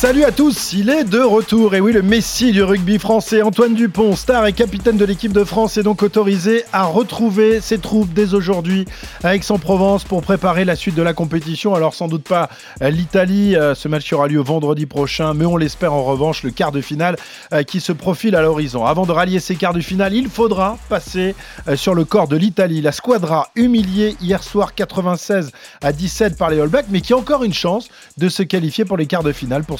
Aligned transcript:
Salut 0.00 0.24
à 0.24 0.32
tous, 0.32 0.72
il 0.72 0.88
est 0.88 1.04
de 1.04 1.20
retour. 1.20 1.74
Et 1.74 1.80
oui, 1.82 1.92
le 1.92 2.00
Messi 2.00 2.52
du 2.52 2.62
rugby 2.62 2.98
français, 2.98 3.42
Antoine 3.42 3.74
Dupont, 3.74 4.16
star 4.16 4.46
et 4.46 4.54
capitaine 4.54 4.96
de 4.96 5.04
l'équipe 5.04 5.34
de 5.34 5.44
France, 5.44 5.76
est 5.76 5.82
donc 5.82 6.02
autorisé 6.02 6.64
à 6.72 6.84
retrouver 6.84 7.60
ses 7.60 7.76
troupes 7.76 8.10
dès 8.14 8.32
aujourd'hui 8.32 8.86
à 9.22 9.36
Aix-en-Provence 9.36 10.04
pour 10.04 10.22
préparer 10.22 10.64
la 10.64 10.74
suite 10.74 10.94
de 10.94 11.02
la 11.02 11.12
compétition. 11.12 11.74
Alors, 11.74 11.92
sans 11.92 12.08
doute 12.08 12.26
pas 12.26 12.48
l'Italie, 12.80 13.56
euh, 13.56 13.74
ce 13.74 13.88
match 13.88 14.10
aura 14.14 14.26
lieu 14.26 14.40
vendredi 14.40 14.86
prochain, 14.86 15.34
mais 15.34 15.44
on 15.44 15.58
l'espère 15.58 15.92
en 15.92 16.02
revanche, 16.02 16.44
le 16.44 16.50
quart 16.50 16.72
de 16.72 16.80
finale 16.80 17.16
euh, 17.52 17.62
qui 17.62 17.78
se 17.78 17.92
profile 17.92 18.36
à 18.36 18.40
l'horizon. 18.40 18.86
Avant 18.86 19.04
de 19.04 19.12
rallier 19.12 19.38
ces 19.38 19.54
quarts 19.54 19.74
de 19.74 19.82
finale, 19.82 20.14
il 20.14 20.30
faudra 20.30 20.78
passer 20.88 21.34
euh, 21.68 21.76
sur 21.76 21.94
le 21.94 22.06
corps 22.06 22.26
de 22.26 22.38
l'Italie. 22.38 22.80
La 22.80 22.92
squadra 22.92 23.50
humiliée 23.54 24.16
hier 24.22 24.42
soir 24.42 24.74
96 24.74 25.52
à 25.82 25.92
17 25.92 26.38
par 26.38 26.48
les 26.48 26.58
All 26.58 26.68
Blacks, 26.68 26.86
mais 26.88 27.02
qui 27.02 27.12
a 27.12 27.18
encore 27.18 27.44
une 27.44 27.52
chance 27.52 27.90
de 28.16 28.30
se 28.30 28.42
qualifier 28.42 28.86
pour 28.86 28.96
les 28.96 29.04
quarts 29.04 29.24
de 29.24 29.32
finale. 29.32 29.64
Pour 29.64 29.78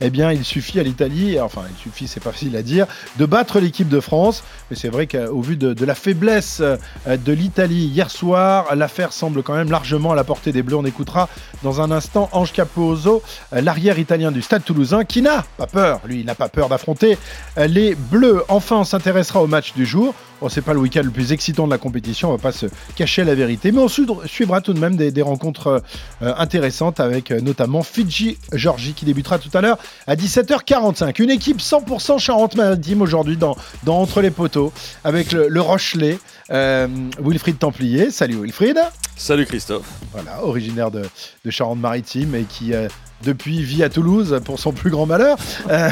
eh 0.00 0.10
bien, 0.10 0.32
il 0.32 0.44
suffit 0.44 0.80
à 0.80 0.82
l'Italie, 0.82 1.40
enfin, 1.40 1.62
il 1.70 1.80
suffit, 1.80 2.08
c'est 2.08 2.20
pas 2.20 2.32
facile 2.32 2.56
à 2.56 2.62
dire, 2.62 2.86
de 3.18 3.26
battre 3.26 3.60
l'équipe 3.60 3.88
de 3.88 4.00
France. 4.00 4.42
Mais 4.70 4.76
c'est 4.76 4.88
vrai 4.88 5.06
qu'au 5.06 5.40
vu 5.40 5.56
de, 5.56 5.84
la 5.84 5.94
faiblesse 5.94 6.60
euh, 6.60 6.76
de 7.06 7.32
l'Italie 7.32 7.86
hier 7.86 8.10
soir, 8.10 8.74
l'affaire 8.74 9.12
semble 9.12 9.42
quand 9.42 9.54
même 9.54 9.70
largement 9.70 10.12
à 10.12 10.14
la 10.14 10.24
portée 10.24 10.52
des 10.52 10.62
Bleus. 10.62 10.76
On 10.76 10.84
écoutera 10.84 11.28
dans 11.62 11.80
un 11.80 11.90
instant 11.90 12.28
Ange 12.32 12.52
Capozzo, 12.52 13.22
euh, 13.52 13.60
l'arrière 13.60 13.98
italien 13.98 14.32
du 14.32 14.42
Stade 14.42 14.64
Toulousain, 14.64 15.04
qui 15.04 15.22
n'a 15.22 15.44
pas 15.56 15.66
peur, 15.66 16.00
lui, 16.06 16.20
il 16.20 16.26
n'a 16.26 16.34
pas 16.34 16.48
peur 16.48 16.68
d'affronter 16.68 17.18
euh, 17.58 17.66
les 17.66 17.94
Bleus. 17.94 18.42
Enfin, 18.48 18.76
on 18.76 18.84
s'intéressera 18.84 19.42
au 19.42 19.46
match 19.46 19.74
du 19.74 19.86
jour. 19.86 20.14
Bon, 20.40 20.48
c'est 20.48 20.62
pas 20.62 20.72
le 20.72 20.80
week-end 20.80 21.02
le 21.04 21.10
plus 21.10 21.32
excitant 21.32 21.66
de 21.66 21.70
la 21.70 21.78
compétition, 21.78 22.30
on 22.30 22.32
va 22.32 22.42
pas 22.42 22.50
se 22.50 22.66
cacher 22.96 23.22
la 23.22 23.36
vérité, 23.36 23.70
mais 23.70 23.78
on 23.78 23.86
su- 23.86 24.06
suivra 24.26 24.60
tout 24.60 24.72
de 24.72 24.80
même 24.80 24.96
des, 24.96 25.22
rencontres 25.22 25.84
intéressantes 26.20 26.98
avec 26.98 27.30
notamment 27.30 27.84
Fidji-Georgie 27.84 28.94
qui 28.94 29.04
débutera 29.04 29.38
tout 29.42 29.56
à 29.56 29.60
l'heure 29.60 29.78
à 30.06 30.14
17h45. 30.14 31.20
Une 31.22 31.30
équipe 31.30 31.58
100% 31.60 32.18
Charente-Maritime 32.18 33.02
aujourd'hui 33.02 33.36
dans, 33.36 33.56
Entre 33.86 34.20
les 34.20 34.30
poteaux 34.30 34.72
avec 35.04 35.32
le, 35.32 35.48
le 35.48 35.60
Rochelet, 35.60 36.18
euh, 36.52 36.86
Wilfried 37.20 37.58
Templier. 37.58 38.10
Salut 38.10 38.36
Wilfried. 38.40 38.78
Salut 39.16 39.46
Christophe. 39.46 39.86
Voilà, 40.12 40.42
originaire 40.44 40.90
de, 40.90 41.02
de 41.44 41.50
Charente-Maritime 41.50 42.34
et 42.34 42.42
qui 42.44 42.74
euh, 42.74 42.88
depuis 43.22 43.62
vit 43.62 43.84
à 43.84 43.88
Toulouse 43.88 44.40
pour 44.44 44.58
son 44.58 44.72
plus 44.72 44.90
grand 44.90 45.06
malheur. 45.06 45.36
Euh, 45.70 45.90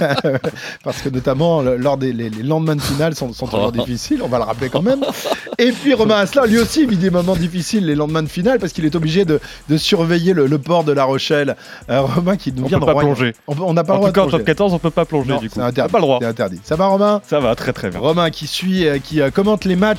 parce 0.84 1.02
que 1.02 1.08
notamment 1.08 1.60
lors 1.62 1.96
des 1.98 2.12
les, 2.12 2.30
les 2.30 2.42
lendemains 2.42 2.76
de 2.76 2.80
finale 2.80 3.14
sont, 3.14 3.32
sont 3.32 3.46
toujours 3.46 3.72
difficiles, 3.72 4.22
on 4.22 4.28
va 4.28 4.38
le 4.38 4.44
rappeler 4.44 4.68
quand 4.70 4.80
même. 4.82 5.04
Et 5.58 5.70
puis 5.72 5.92
Romain 5.94 6.16
Asselin, 6.16 6.46
lui 6.46 6.58
aussi 6.58 6.86
vit 6.86 6.96
des 6.96 7.10
moments 7.10 7.36
difficiles 7.36 7.84
les 7.84 7.94
lendemains 7.94 8.22
de 8.22 8.28
finale 8.28 8.58
parce 8.58 8.72
qu'il 8.72 8.84
est 8.86 8.94
obligé 8.94 9.24
de, 9.24 9.38
de 9.68 9.76
surveiller 9.76 10.32
le, 10.32 10.46
le 10.46 10.58
port 10.58 10.84
de 10.84 10.92
La 10.92 11.04
Rochelle. 11.04 11.56
Euh, 11.90 12.00
Romain 12.00 12.36
qui 12.36 12.52
nous 12.52 12.64
On 12.64 12.68
vient 12.68 12.78
peut 12.80 12.86
de 12.86 12.92
pas 12.92 12.98
plonger. 13.00 13.34
On 13.48 13.72
n'a 13.74 13.84
pas 13.84 13.92
En 13.94 13.96
le 13.96 14.00
droit 14.00 14.08
tout 14.08 14.14
cas, 14.14 14.22
en 14.22 14.26
de 14.26 14.30
top 14.30 14.38
plonger. 14.40 14.44
14, 14.44 14.72
on 14.74 14.78
peut 14.78 14.90
pas 14.90 15.04
plonger 15.04 15.28
Non, 15.30 15.38
du 15.38 15.48
coup. 15.50 15.56
c'est 15.56 15.60
On 15.60 15.64
interdit. 15.64 15.88
n'a 15.92 15.92
pas 15.92 15.98
le 15.98 16.02
droit. 16.02 16.20
Interdit. 16.24 16.60
Ça 16.64 16.76
va 16.76 16.86
Romain 16.86 17.20
Ça 17.28 17.38
va, 17.40 17.54
très 17.54 17.72
très 17.74 17.90
bien. 17.90 18.00
Romain 18.00 18.30
qui 18.30 18.46
suit, 18.46 18.86
euh, 18.86 18.98
qui 18.98 19.20
euh, 19.20 19.30
commente 19.30 19.64
les 19.66 19.76
matchs 19.76 19.91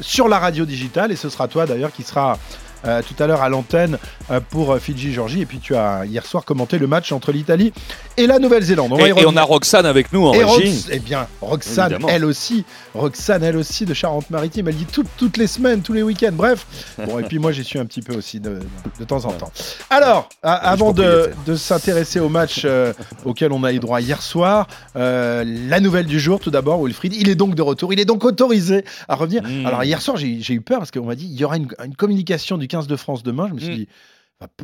sur 0.00 0.28
la 0.28 0.38
radio 0.38 0.64
digitale 0.64 1.12
et 1.12 1.16
ce 1.16 1.28
sera 1.28 1.48
toi 1.48 1.66
d'ailleurs 1.66 1.92
qui 1.92 2.02
sera 2.02 2.38
euh, 2.86 3.02
tout 3.02 3.20
à 3.22 3.26
l'heure 3.26 3.42
à 3.42 3.48
l'antenne 3.48 3.98
euh, 4.30 4.40
pour 4.50 4.72
euh, 4.72 4.78
Fidji-Georgie 4.78 5.40
et 5.42 5.46
puis 5.46 5.58
tu 5.58 5.74
as 5.76 6.04
hier 6.06 6.24
soir 6.26 6.44
commenté 6.44 6.78
le 6.78 6.86
match 6.86 7.12
entre 7.12 7.32
l'Italie 7.32 7.72
et 8.16 8.26
la 8.26 8.38
Nouvelle-Zélande. 8.38 8.92
On 8.92 8.98
Et, 8.98 9.08
et 9.08 9.26
on 9.26 9.36
a 9.36 9.42
Roxane 9.42 9.86
avec 9.86 10.12
nous 10.12 10.26
en 10.26 10.34
Et 10.34 10.44
régie. 10.44 10.86
Eh 10.90 10.98
bien, 10.98 11.26
Roxane, 11.40 11.92
Évidemment. 11.92 12.08
elle 12.08 12.24
aussi, 12.24 12.64
Roxane, 12.94 13.42
elle 13.42 13.56
aussi 13.56 13.84
de 13.86 13.94
Charente-Maritime, 13.94 14.68
elle 14.68 14.76
dit 14.76 14.86
toutes- 14.86 15.06
toutes 15.16 15.36
les 15.36 15.46
semaines, 15.46 15.82
tous 15.82 15.92
les 15.92 16.02
week-ends, 16.02 16.30
bref. 16.32 16.66
Bon, 17.06 17.18
et 17.18 17.22
puis 17.24 17.38
moi, 17.38 17.52
j'y 17.52 17.64
suis 17.64 17.78
un 17.78 17.86
petit 17.86 18.02
peu 18.02 18.14
aussi 18.16 18.40
de, 18.40 18.60
de 19.00 19.04
temps 19.04 19.24
en 19.24 19.32
temps. 19.32 19.50
Alors, 19.90 20.28
avant 20.42 20.92
de, 20.92 21.30
de 21.46 21.56
s'intéresser 21.56 22.20
au 22.20 22.28
match 22.28 22.62
euh, 22.64 22.92
auquel 23.24 23.52
on 23.52 23.64
a 23.64 23.72
eu 23.72 23.78
droit 23.78 24.00
hier 24.00 24.22
soir, 24.22 24.66
la 24.94 25.80
nouvelle 25.80 26.06
du 26.06 26.20
jour, 26.20 26.40
tout 26.40 26.50
d'abord, 26.50 26.82
Wilfried, 26.84 27.14
il 27.14 27.28
est 27.28 27.34
donc 27.34 27.54
de 27.54 27.62
retour, 27.62 27.92
il 27.92 28.00
est 28.00 28.04
donc 28.04 28.24
autorisé 28.24 28.84
à 29.08 29.14
revenir. 29.14 29.42
Mm. 29.42 29.66
Alors, 29.66 29.84
hier 29.84 30.00
soir, 30.00 30.16
j'ai 30.16 30.40
j'ai 30.40 30.54
eu 30.54 30.60
peur 30.60 30.78
parce 30.78 30.90
qu'on 30.90 31.04
m'a 31.06 31.14
dit 31.14 31.26
il 31.30 31.38
y 31.38 31.44
aura 31.44 31.56
une, 31.56 31.68
une 31.84 31.94
communication 31.96 32.58
du 32.58 32.68
15 32.74 32.86
de 32.86 32.96
France 32.96 33.22
demain. 33.22 33.46
Je 33.48 33.54
me 33.54 33.58
suis 33.60 33.72
Mm. 33.72 33.76
dit, 33.76 33.88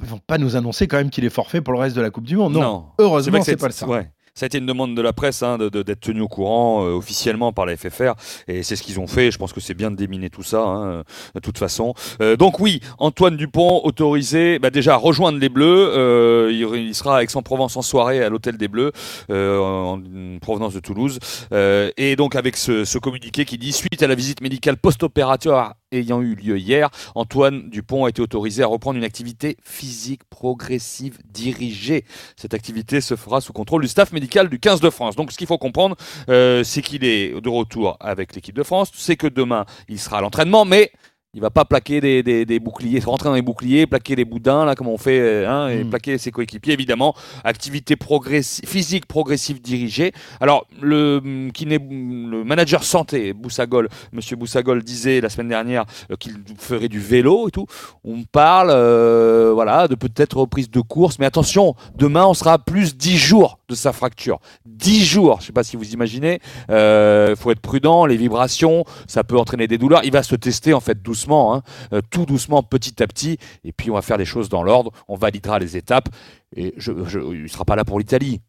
ils 0.02 0.08
vont 0.08 0.18
pas 0.26 0.36
nous 0.38 0.56
annoncer 0.56 0.86
quand 0.88 0.96
même 0.96 1.10
qu'il 1.10 1.24
est 1.24 1.30
forfait 1.30 1.60
pour 1.60 1.72
le 1.72 1.78
reste 1.78 1.94
de 1.96 2.02
la 2.02 2.10
Coupe 2.10 2.24
du 2.26 2.36
Monde. 2.36 2.54
Non, 2.54 2.60
Non. 2.60 2.84
heureusement, 2.98 3.42
c'est 3.42 3.56
pas 3.56 3.68
le 3.68 3.72
cas. 3.72 3.86
ouais. 3.86 4.10
Ça 4.32 4.44
a 4.44 4.46
été 4.46 4.58
une 4.58 4.66
demande 4.66 4.94
de 4.96 5.02
la 5.02 5.12
presse 5.12 5.42
hein, 5.42 5.58
d'être 5.58 6.00
tenu 6.00 6.20
au 6.20 6.28
courant 6.28 6.84
euh, 6.86 6.92
officiellement 6.92 7.52
par 7.52 7.66
la 7.66 7.76
FFR 7.76 8.12
et 8.46 8.62
c'est 8.62 8.76
ce 8.76 8.82
qu'ils 8.84 9.00
ont 9.00 9.08
fait. 9.08 9.32
Je 9.32 9.38
pense 9.38 9.52
que 9.52 9.60
c'est 9.60 9.74
bien 9.74 9.90
de 9.90 9.96
déminer 9.96 10.30
tout 10.30 10.44
ça 10.44 10.62
hein, 10.62 10.84
euh, 10.86 11.02
de 11.34 11.40
toute 11.40 11.58
façon. 11.58 11.94
Euh, 12.22 12.36
donc 12.36 12.60
oui, 12.60 12.80
Antoine 12.98 13.36
Dupont 13.36 13.80
autorisé 13.82 14.60
bah, 14.60 14.70
déjà 14.70 14.94
à 14.94 14.96
rejoindre 14.96 15.38
les 15.38 15.48
Bleus. 15.48 15.90
Euh, 15.96 16.50
il, 16.52 16.94
sera 16.94 17.18
à 17.18 17.22
Aix-en-Provence 17.24 17.76
en 17.76 17.82
soirée 17.82 18.22
à 18.22 18.28
l'hôtel 18.28 18.56
des 18.56 18.68
Bleus 18.68 18.92
en 19.30 20.00
provenance 20.40 20.74
de 20.74 20.80
Toulouse. 20.80 21.18
Et 21.52 22.14
donc 22.16 22.36
avec 22.36 22.56
ce, 22.56 22.84
ce 22.84 22.98
communiqué 22.98 23.44
qui 23.44 23.58
dit 23.58 23.72
suite 23.72 24.00
à 24.02 24.06
la 24.06 24.14
visite 24.14 24.40
médicale 24.42 24.76
post-opératoire 24.76 25.74
ayant 25.92 26.20
eu 26.20 26.34
lieu 26.34 26.58
hier, 26.58 26.90
Antoine 27.14 27.68
Dupont 27.68 28.04
a 28.04 28.10
été 28.10 28.22
autorisé 28.22 28.62
à 28.62 28.66
reprendre 28.66 28.98
une 28.98 29.04
activité 29.04 29.56
physique 29.62 30.22
progressive 30.30 31.18
dirigée. 31.24 32.04
Cette 32.36 32.54
activité 32.54 33.00
se 33.00 33.16
fera 33.16 33.40
sous 33.40 33.52
contrôle 33.52 33.82
du 33.82 33.88
staff 33.88 34.12
médical 34.12 34.48
du 34.48 34.58
15 34.58 34.80
de 34.80 34.90
France. 34.90 35.16
Donc 35.16 35.32
ce 35.32 35.38
qu'il 35.38 35.46
faut 35.46 35.58
comprendre, 35.58 35.96
euh, 36.28 36.62
c'est 36.64 36.82
qu'il 36.82 37.04
est 37.04 37.40
de 37.40 37.48
retour 37.48 37.96
avec 38.00 38.34
l'équipe 38.34 38.54
de 38.54 38.62
France, 38.62 38.90
c'est 38.94 39.16
que 39.16 39.26
demain 39.26 39.64
il 39.88 39.98
sera 39.98 40.18
à 40.18 40.20
l'entraînement, 40.20 40.64
mais 40.64 40.92
il 41.32 41.40
va 41.40 41.50
pas 41.50 41.64
plaquer 41.64 42.00
des, 42.00 42.24
des- 42.24 42.44
des 42.44 42.58
boucliers, 42.58 42.98
rentrer 42.98 43.28
dans 43.28 43.36
les 43.36 43.42
boucliers, 43.42 43.86
plaquer 43.86 44.16
les 44.16 44.24
boudins, 44.24 44.64
là, 44.64 44.74
comme 44.74 44.88
on 44.88 44.98
fait, 44.98 45.20
euh, 45.20 45.48
hein, 45.48 45.68
et 45.68 45.84
Mm. 45.84 45.90
plaquer 45.90 46.18
ses 46.18 46.32
coéquipiers, 46.32 46.72
évidemment. 46.72 47.14
Activité 47.44 47.94
progressi- 47.94 48.66
physique 48.66 49.06
progressive 49.06 49.62
dirigée. 49.62 50.10
Alors, 50.40 50.66
le, 50.82 51.20
mm, 51.22 51.52
qui 51.52 51.66
n'est- 51.66 51.78
le 51.78 52.42
manager 52.42 52.82
santé, 52.82 53.32
Boussagol, 53.32 53.88
monsieur 54.12 54.34
Boussagol 54.34 54.82
disait 54.82 55.20
la 55.20 55.28
semaine 55.28 55.48
dernière 55.48 55.84
euh, 56.10 56.16
qu'il 56.16 56.34
ferait 56.58 56.88
du 56.88 56.98
vélo 56.98 57.46
et 57.46 57.52
tout. 57.52 57.66
On 58.04 58.24
parle, 58.24 58.70
euh, 58.72 59.52
voilà, 59.54 59.86
de 59.86 59.94
peut-être 59.94 60.36
reprise 60.36 60.68
de 60.68 60.80
course, 60.80 61.20
mais 61.20 61.26
attention, 61.26 61.76
demain, 61.94 62.26
on 62.26 62.34
sera 62.34 62.54
à 62.54 62.58
plus 62.58 62.96
10 62.96 63.18
jours 63.18 63.59
de 63.70 63.74
sa 63.74 63.92
fracture. 63.92 64.40
10 64.66 65.04
jours, 65.04 65.40
je 65.40 65.46
sais 65.46 65.52
pas 65.52 65.64
si 65.64 65.76
vous 65.76 65.92
imaginez, 65.92 66.40
il 66.68 67.36
faut 67.36 67.50
être 67.50 67.60
prudent, 67.60 68.06
les 68.06 68.16
vibrations, 68.16 68.84
ça 69.06 69.24
peut 69.24 69.38
entraîner 69.38 69.66
des 69.66 69.78
douleurs. 69.78 70.02
Il 70.04 70.12
va 70.12 70.22
se 70.22 70.34
tester 70.34 70.74
en 70.74 70.80
fait 70.80 71.02
doucement, 71.02 71.54
hein, 71.54 71.62
euh, 71.92 72.00
tout 72.10 72.26
doucement, 72.26 72.62
petit 72.62 73.02
à 73.02 73.06
petit, 73.06 73.38
et 73.64 73.72
puis 73.72 73.90
on 73.90 73.94
va 73.94 74.02
faire 74.02 74.16
les 74.16 74.24
choses 74.24 74.48
dans 74.48 74.62
l'ordre, 74.62 74.92
on 75.08 75.16
validera 75.16 75.58
les 75.58 75.76
étapes, 75.76 76.08
et 76.54 76.74
je, 76.76 76.92
je, 77.06 77.20
il 77.20 77.42
ne 77.42 77.48
sera 77.48 77.64
pas 77.64 77.76
là 77.76 77.84
pour 77.84 77.98
l'Italie. 77.98 78.40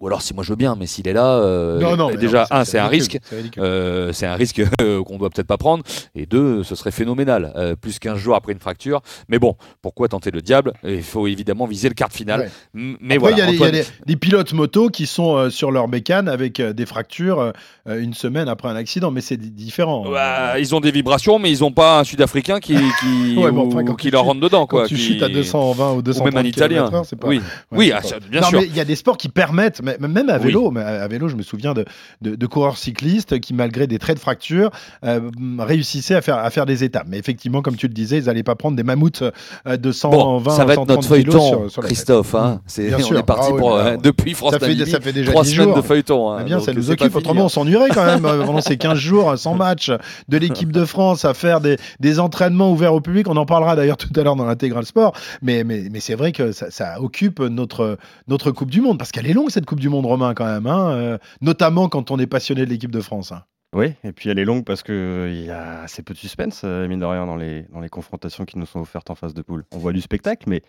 Ou 0.00 0.06
alors 0.08 0.20
si 0.20 0.34
moi 0.34 0.44
je 0.44 0.50
veux 0.50 0.56
bien, 0.56 0.76
mais 0.78 0.86
s'il 0.86 1.08
est 1.08 1.12
là, 1.14 1.36
euh, 1.38 1.80
Non, 1.80 1.96
non, 1.96 2.08
mais 2.10 2.16
déjà, 2.18 2.46
non, 2.50 2.58
un, 2.58 2.64
c'est 2.64 2.78
un 2.78 2.86
risque. 2.86 3.18
c'est. 3.30 3.58
Euh, 3.58 4.12
un 4.22 4.34
risque 4.34 4.60
qu'on 4.78 5.16
doit 5.18 5.30
peut-être 5.30 5.46
pas 5.46 5.56
prendre. 5.56 5.82
Et 6.14 6.26
deux, 6.26 6.62
ce 6.64 6.74
serait 6.74 6.90
phénoménal. 6.90 7.52
Euh, 7.56 7.76
plus 7.76 7.98
qu'un 7.98 8.16
jours 8.16 8.34
après 8.34 8.52
une 8.52 8.58
fracture. 8.58 9.00
Mais 9.28 9.38
bon, 9.38 9.56
pourquoi 9.82 10.08
tenter 10.08 10.30
le 10.30 10.42
diable? 10.42 10.72
Il 10.84 11.02
faut 11.02 11.26
évidemment 11.26 11.66
viser 11.66 11.88
le 11.88 11.94
quart 11.94 12.08
de 12.08 12.14
finale. 12.14 12.40
Ouais. 12.74 12.96
Mais 13.00 13.16
Après, 13.16 13.18
voilà. 13.18 13.36
il 13.36 13.38
y 13.58 13.64
a, 13.64 13.70
des- 13.70 13.86
y 14.08 14.12
a 14.12 14.16
pilotes 14.16 14.52
moto 14.52 14.88
qui 14.88 15.06
sont 15.06 15.36
euh, 15.36 15.50
sur 15.50 15.70
leur 15.70 15.88
bécane 15.88 16.28
avec 16.28 16.60
euh, 16.60 16.72
des 16.72 16.86
fractures 16.86 17.52
une 17.88 18.14
semaine 18.14 18.48
après 18.48 18.68
un 18.68 18.74
accident, 18.76 19.10
mais 19.12 19.20
c'est 19.20 19.36
di- 19.36 19.50
différent. 19.52 20.10
Bah, 20.10 20.58
ils 20.58 20.74
ont 20.74 20.80
des 20.80 20.90
vibrations, 20.90 21.38
mais 21.38 21.52
ils 21.52 21.60
n'ont 21.60 21.70
pas 21.72 22.00
un 22.00 22.04
Sud-Africain 22.04 22.58
qui, 22.58 22.74
qui, 23.00 23.36
Ouais, 23.38 23.52
mais 23.52 23.60
ou- 23.60 23.68
enfin, 23.68 23.84
quand 23.84 23.94
qui 23.94 24.08
tu 24.08 24.12
leur 24.12 24.24
rentre 24.24 24.40
dedans. 24.40 24.66
Quand 24.66 24.84
tu 24.86 24.96
qui- 24.96 25.00
chutes 25.00 25.22
à 25.22 25.28
220 25.28 25.92
ou 25.92 25.96
Ou 25.98 26.02
230 26.02 26.34
même 26.34 26.44
un 26.44 26.48
Italien. 26.48 26.90
pas. 26.90 27.02
Oui, 27.24 27.36
ouais, 27.36 27.42
oui 27.72 27.92
ah, 27.94 28.00
bien 28.30 28.42
sûr. 28.42 28.60
il 28.62 28.74
y 28.76 28.80
a 28.80 28.84
des 28.84 28.96
sports 28.96 29.16
qui 29.16 29.28
permettent, 29.28 29.80
même 30.00 30.28
à 30.30 30.38
vélo, 30.38 30.72
à 30.76 31.06
vélo, 31.08 31.28
je 31.28 31.36
me 31.36 31.42
souviens 31.42 31.74
de, 31.74 31.84
de, 32.22 32.34
de 32.34 32.46
coureurs 32.46 32.76
cyclistes 32.78 33.38
qui, 33.40 33.54
malgré 33.54 33.86
des 33.86 33.98
traits 33.98 34.16
de 34.16 34.20
fracture, 34.20 34.70
euh, 35.04 35.20
réussissaient 35.58 36.14
à 36.14 36.22
faire, 36.22 36.36
à 36.38 36.50
faire 36.50 36.66
des 36.66 36.84
étapes. 36.84 37.06
Mais 37.08 37.18
effectivement, 37.18 37.62
comme 37.62 37.76
tu 37.76 37.86
le 37.88 37.94
disais, 37.94 38.18
ils 38.18 38.24
n'allaient 38.24 38.42
pas 38.42 38.54
prendre 38.54 38.76
des 38.76 38.82
mammouths 38.82 39.22
euh, 39.66 39.76
de 39.76 39.92
120, 39.92 40.16
Bon, 40.16 40.50
ça 40.50 40.64
va 40.64 40.72
être 40.74 40.80
130 40.80 40.88
notre 40.88 41.08
feuilleton, 41.08 41.48
sur, 41.48 41.70
sur. 41.70 41.82
Christophe. 41.82 42.34
Hein. 42.34 42.60
C'est- 42.66 42.88
Bien 42.88 42.98
on 42.98 43.02
sûr. 43.02 43.18
est 43.18 43.22
parti 43.22 43.46
Ah 43.48 43.52
oui, 43.54 43.58
pour, 43.58 43.76
mais 43.76 43.82
euh, 43.90 43.96
depuis 43.96 44.34
France 44.34 44.52
ça 44.52 44.58
fait- 44.58 44.86
ça 44.86 45.00
fait 45.00 45.12
déjà 45.12 45.30
trois 45.32 45.42
10 45.42 45.50
semaines 45.52 45.66
jours. 45.68 45.76
de 45.76 45.82
feuilleton. 45.82 46.30
hein. 46.32 46.36
Ah 46.40 46.44
bien, 46.44 46.56
Donc, 46.56 46.66
ça 46.66 46.72
nous 46.72 46.82
c'est 46.82 46.92
occupe. 46.92 47.14
Autrement, 47.16 47.42
hein. 47.42 47.46
on 47.46 47.48
s'ennuierait 47.48 47.88
quand 47.90 48.04
même 48.04 48.22
pendant 48.22 48.60
ces 48.60 48.76
15 48.76 48.98
jours 48.98 49.36
sans 49.38 49.54
match 49.54 49.90
de 50.28 50.36
l'équipe 50.38 50.72
de 50.72 50.84
France 50.84 51.24
à 51.24 51.34
faire 51.34 51.60
des, 51.60 51.76
des 52.00 52.20
entraînements 52.20 52.70
ouverts 52.72 52.94
au 52.94 53.00
public. 53.00 53.28
On 53.28 53.36
en 53.36 53.46
parlera 53.46 53.76
d'ailleurs 53.76 53.96
tout 53.96 54.08
à 54.18 54.22
l'heure 54.22 54.36
dans 54.36 54.44
l'intégral 54.46 54.84
sport. 54.86 55.12
Mais, 55.42 55.64
mais, 55.64 55.84
mais 55.90 56.00
c'est 56.00 56.14
vrai 56.14 56.32
que 56.32 56.52
ça, 56.52 56.70
ça 56.70 57.00
occupe 57.00 57.40
notre, 57.40 57.98
notre 58.28 58.50
Coupe 58.50 58.70
du 58.70 58.80
Monde 58.80 58.98
parce 58.98 59.10
qu'elle 59.12 59.26
est 59.26 59.32
longue 59.32 59.50
cette 59.50 59.66
Coupe 59.66 59.75
du 59.80 59.88
Monde 59.88 60.06
romain 60.06 60.34
quand 60.34 60.46
même, 60.46 60.66
hein, 60.66 60.90
euh, 60.90 61.18
notamment 61.40 61.88
quand 61.88 62.10
on 62.10 62.18
est 62.18 62.26
passionné 62.26 62.64
de 62.64 62.70
l'équipe 62.70 62.90
de 62.90 63.00
France. 63.00 63.32
hein. 63.32 63.44
Oui, 63.74 63.92
et 64.04 64.12
puis 64.12 64.30
elle 64.30 64.38
est 64.38 64.44
longue 64.44 64.64
parce 64.64 64.82
qu'il 64.82 65.44
y 65.44 65.50
a 65.50 65.82
assez 65.82 66.02
peu 66.02 66.14
de 66.14 66.18
suspense, 66.18 66.62
euh, 66.64 66.88
mine 66.88 67.00
de 67.00 67.04
rien, 67.04 67.26
dans 67.26 67.36
les, 67.36 67.62
dans 67.72 67.80
les 67.80 67.88
confrontations 67.88 68.44
qui 68.44 68.58
nous 68.58 68.64
sont 68.66 68.80
offertes 68.80 69.10
en 69.10 69.14
phase 69.14 69.34
de 69.34 69.42
poule. 69.42 69.64
On 69.72 69.78
voit 69.78 69.92
du 69.92 70.00
spectacle, 70.00 70.48
mais 70.48 70.62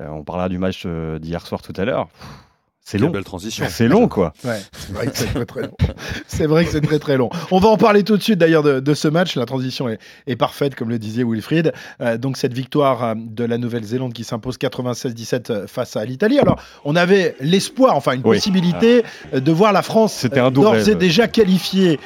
euh, 0.00 0.08
on 0.08 0.24
parlera 0.24 0.48
du 0.48 0.58
match 0.58 0.82
euh, 0.86 1.18
d'hier 1.18 1.46
soir 1.46 1.62
tout 1.62 1.74
à 1.76 1.84
l'heure. 1.84 2.08
C'est 2.90 2.98
long. 2.98 3.10
belle 3.10 3.24
transition. 3.24 3.64
C'est 3.68 3.88
long, 3.88 4.08
quoi. 4.08 4.32
Ouais, 4.44 4.58
c'est 4.72 4.92
vrai 4.92 5.06
que 5.06 5.16
c'est 5.16 5.26
très 5.32 5.44
très 5.46 5.62
long. 5.62 5.76
C'est 6.26 6.46
vrai 6.46 6.64
que 6.64 6.70
c'est 6.70 6.80
très 6.80 6.98
très 6.98 7.16
long. 7.16 7.28
On 7.50 7.58
va 7.58 7.68
en 7.68 7.76
parler 7.76 8.02
tout 8.02 8.16
de 8.16 8.22
suite 8.22 8.38
d'ailleurs 8.38 8.62
de, 8.62 8.80
de 8.80 8.94
ce 8.94 9.08
match. 9.08 9.36
La 9.36 9.44
transition 9.46 9.88
est, 9.88 9.98
est 10.26 10.36
parfaite, 10.36 10.74
comme 10.74 10.88
le 10.88 10.98
disait 10.98 11.22
Wilfried. 11.22 11.72
Euh, 12.00 12.16
donc 12.18 12.36
cette 12.36 12.52
victoire 12.54 13.04
euh, 13.04 13.14
de 13.16 13.44
la 13.44 13.58
Nouvelle-Zélande 13.58 14.12
qui 14.12 14.24
s'impose 14.24 14.56
96-17 14.58 15.50
euh, 15.52 15.66
face 15.66 15.96
à 15.96 16.04
l'Italie. 16.04 16.38
Alors 16.38 16.56
on 16.84 16.96
avait 16.96 17.36
l'espoir, 17.40 17.94
enfin 17.96 18.12
une 18.12 18.22
Oui. 18.24 18.36
possibilité 18.38 19.04
euh, 19.34 19.40
de 19.40 19.52
voir 19.52 19.72
la 19.72 19.82
France 19.82 20.14
C'était 20.14 20.40
un 20.40 20.50
doux 20.50 20.62
d'ores 20.62 20.88
et 20.88 20.94
déjà 20.94 21.28
qualifiée 21.28 22.00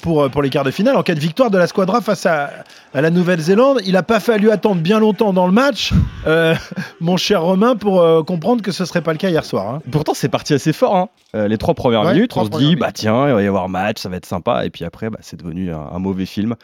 pour, 0.00 0.30
pour 0.30 0.40
les 0.42 0.48
quarts 0.50 0.64
de 0.64 0.70
finale 0.70 0.96
en 0.96 1.02
cas 1.02 1.14
de 1.14 1.20
victoire 1.20 1.50
de 1.50 1.58
la 1.58 1.66
squadra 1.66 2.00
face 2.00 2.24
à, 2.24 2.50
à 2.94 3.00
la 3.00 3.10
Nouvelle-Zélande. 3.10 3.80
Il 3.84 3.92
n'a 3.92 4.02
pas 4.02 4.20
fallu 4.20 4.50
attendre 4.50 4.80
bien 4.80 4.98
longtemps 5.00 5.32
dans 5.32 5.46
le 5.46 5.52
match, 5.52 5.92
euh, 6.26 6.54
mon 7.00 7.16
cher 7.16 7.42
Romain, 7.42 7.76
pour 7.76 8.00
euh, 8.00 8.22
comprendre 8.22 8.62
que 8.62 8.72
ce 8.72 8.84
ne 8.84 8.86
serait 8.86 9.02
pas 9.02 9.12
le 9.12 9.18
cas 9.18 9.28
hier 9.28 9.44
soir. 9.44 9.68
hein. 9.74 9.82
Pourtant, 9.90 10.14
c'est 10.14 10.28
parti 10.28 10.54
assez 10.54 10.72
fort. 10.72 10.96
hein. 10.96 11.08
Euh, 11.34 11.48
les 11.48 11.58
trois 11.58 11.74
premières 11.74 12.02
Ouais, 12.02 12.14
minutes, 12.14 12.30
trois 12.30 12.44
on 12.44 12.46
se 12.46 12.50
dit, 12.52 12.64
minutes. 12.64 12.78
bah 12.78 12.92
tiens, 12.92 13.28
il 13.28 13.34
va 13.34 13.42
y 13.42 13.46
avoir 13.46 13.68
match, 13.68 14.00
ça 14.00 14.08
va 14.08 14.16
être 14.16 14.26
sympa. 14.26 14.64
Et 14.64 14.70
puis 14.70 14.84
après, 14.84 15.10
bah, 15.10 15.18
c'est 15.20 15.36
devenu 15.38 15.72
un, 15.72 15.78
un 15.92 15.98
mauvais 15.98 16.26
film. 16.26 16.54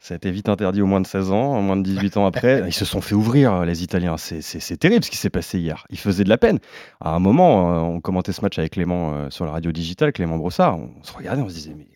Ça 0.00 0.14
a 0.14 0.16
été 0.16 0.30
vite 0.30 0.48
interdit 0.48 0.80
aux 0.80 0.86
moins 0.86 1.00
de 1.00 1.06
16 1.08 1.32
ans, 1.32 1.58
aux 1.58 1.60
moins 1.60 1.76
de 1.76 1.82
18 1.82 2.16
ans 2.18 2.24
après. 2.26 2.62
Ils 2.66 2.72
se 2.72 2.84
sont 2.84 3.00
fait 3.00 3.16
ouvrir, 3.16 3.64
les 3.64 3.82
Italiens. 3.82 4.16
C'est- 4.16 4.76
terrible 4.78 5.04
ce 5.04 5.10
qui 5.10 5.16
s'est 5.16 5.28
passé 5.28 5.58
hier. 5.58 5.84
Ils 5.90 5.98
faisaient 5.98 6.22
de 6.24 6.28
la 6.28 6.38
peine. 6.38 6.60
À 7.00 7.10
un 7.14 7.18
moment, 7.18 7.88
on 7.92 8.00
commentait 8.00 8.32
ce 8.32 8.40
match 8.40 8.58
avec 8.60 8.72
Clément 8.74 9.28
sur 9.30 9.44
la 9.44 9.50
radio 9.50 9.72
digitale, 9.72 10.12
Clément 10.12 10.38
Brossard. 10.38 10.78
On 10.78 11.02
se 11.02 11.12
regardait, 11.12 11.42
on 11.42 11.48
se 11.48 11.54
disait, 11.54 11.74
mais 11.76 11.88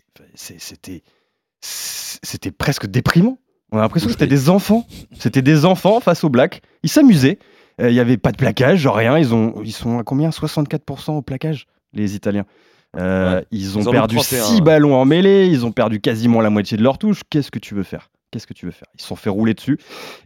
c'était 1.63 2.51
presque 2.51 2.87
déprimant. 2.87 3.39
On 3.73 3.79
a 3.79 3.81
l'impression 3.81 4.07
que 4.07 4.13
c'était 4.13 4.27
des 4.27 4.49
enfants. 4.51 4.87
C'était 5.19 5.43
des 5.43 5.65
enfants 5.65 6.01
face 6.01 6.25
aux 6.25 6.29
Blacks. 6.29 6.61
Ils 6.83 6.91
s'amusaient. 6.91 7.39
Euh, 7.81 7.89
Il 7.91 7.95
n'y 7.95 8.01
avait 8.01 8.19
pas 8.19 8.31
de 8.33 8.37
plaquage, 8.37 8.81
genre 8.81 8.97
rien. 8.97 9.19
Ils, 9.19 9.35
ont, 9.35 9.55
ils 9.65 9.73
sont 9.73 9.99
à 9.99 10.03
combien? 10.05 10.29
64% 10.31 11.13
au 11.17 11.23
plaquage, 11.23 11.67
les 11.95 12.15
Italiens. 12.15 12.45
Euh, 12.99 13.37
Ouais. 13.39 13.47
Ils 13.51 13.79
ont 13.79 13.81
Ils 13.81 13.91
perdu 13.91 14.17
31, 14.17 14.43
6 14.45 14.55
ouais. 14.57 14.61
ballons 14.61 14.95
en 14.95 15.05
mêlée. 15.07 15.47
Ils 15.47 15.65
ont 15.65 15.73
perdu 15.73 16.01
quasiment 16.01 16.41
la 16.43 16.51
moitié 16.51 16.77
de 16.77 16.83
leur 16.83 16.99
touche. 16.99 17.23
Qu'est-ce 17.31 17.51
que 17.51 17.59
tu 17.59 17.75
veux 17.75 17.83
faire? 17.83 18.11
Qu'est-ce 18.31 18.47
que 18.47 18.53
tu 18.55 18.67
veux 18.67 18.73
faire? 18.73 18.89
Ils 18.99 19.01
se 19.03 19.09
sont 19.09 19.17
fait 19.17 19.31
rouler 19.31 19.55
dessus. 19.55 19.79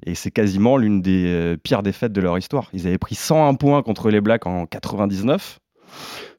Et 0.04 0.14
c'est 0.16 0.30
quasiment 0.32 0.76
l'une 0.76 1.00
des 1.00 1.26
euh, 1.28 1.56
pires 1.56 1.82
défaites 1.84 2.12
de 2.12 2.20
leur 2.20 2.36
histoire. 2.38 2.68
Ils 2.72 2.86
avaient 2.88 2.98
pris 2.98 3.14
101 3.14 3.54
points 3.54 3.82
contre 3.82 4.10
les 4.10 4.20
Blacks 4.20 4.46
en 4.46 4.66
99. 4.66 5.58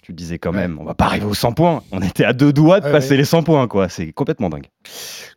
Tu 0.02 0.14
te 0.14 0.18
disais 0.18 0.40
quand 0.40 0.54
même, 0.54 0.78
on 0.80 0.86
va 0.86 0.94
pas 0.94 1.06
arriver 1.06 1.26
aux 1.26 1.34
100 1.34 1.52
points. 1.54 1.84
On 1.92 2.02
était 2.02 2.24
à 2.24 2.32
deux 2.34 2.54
doigts 2.54 2.80
de 2.80 2.86
Ouais, 2.86 2.92
passer 2.94 3.12
ouais. 3.12 3.18
les 3.18 3.26
100 3.26 3.44
points, 3.44 3.68
quoi. 3.68 3.90
C'est 3.90 4.14
complètement 4.14 4.50
dingue. 4.50 4.68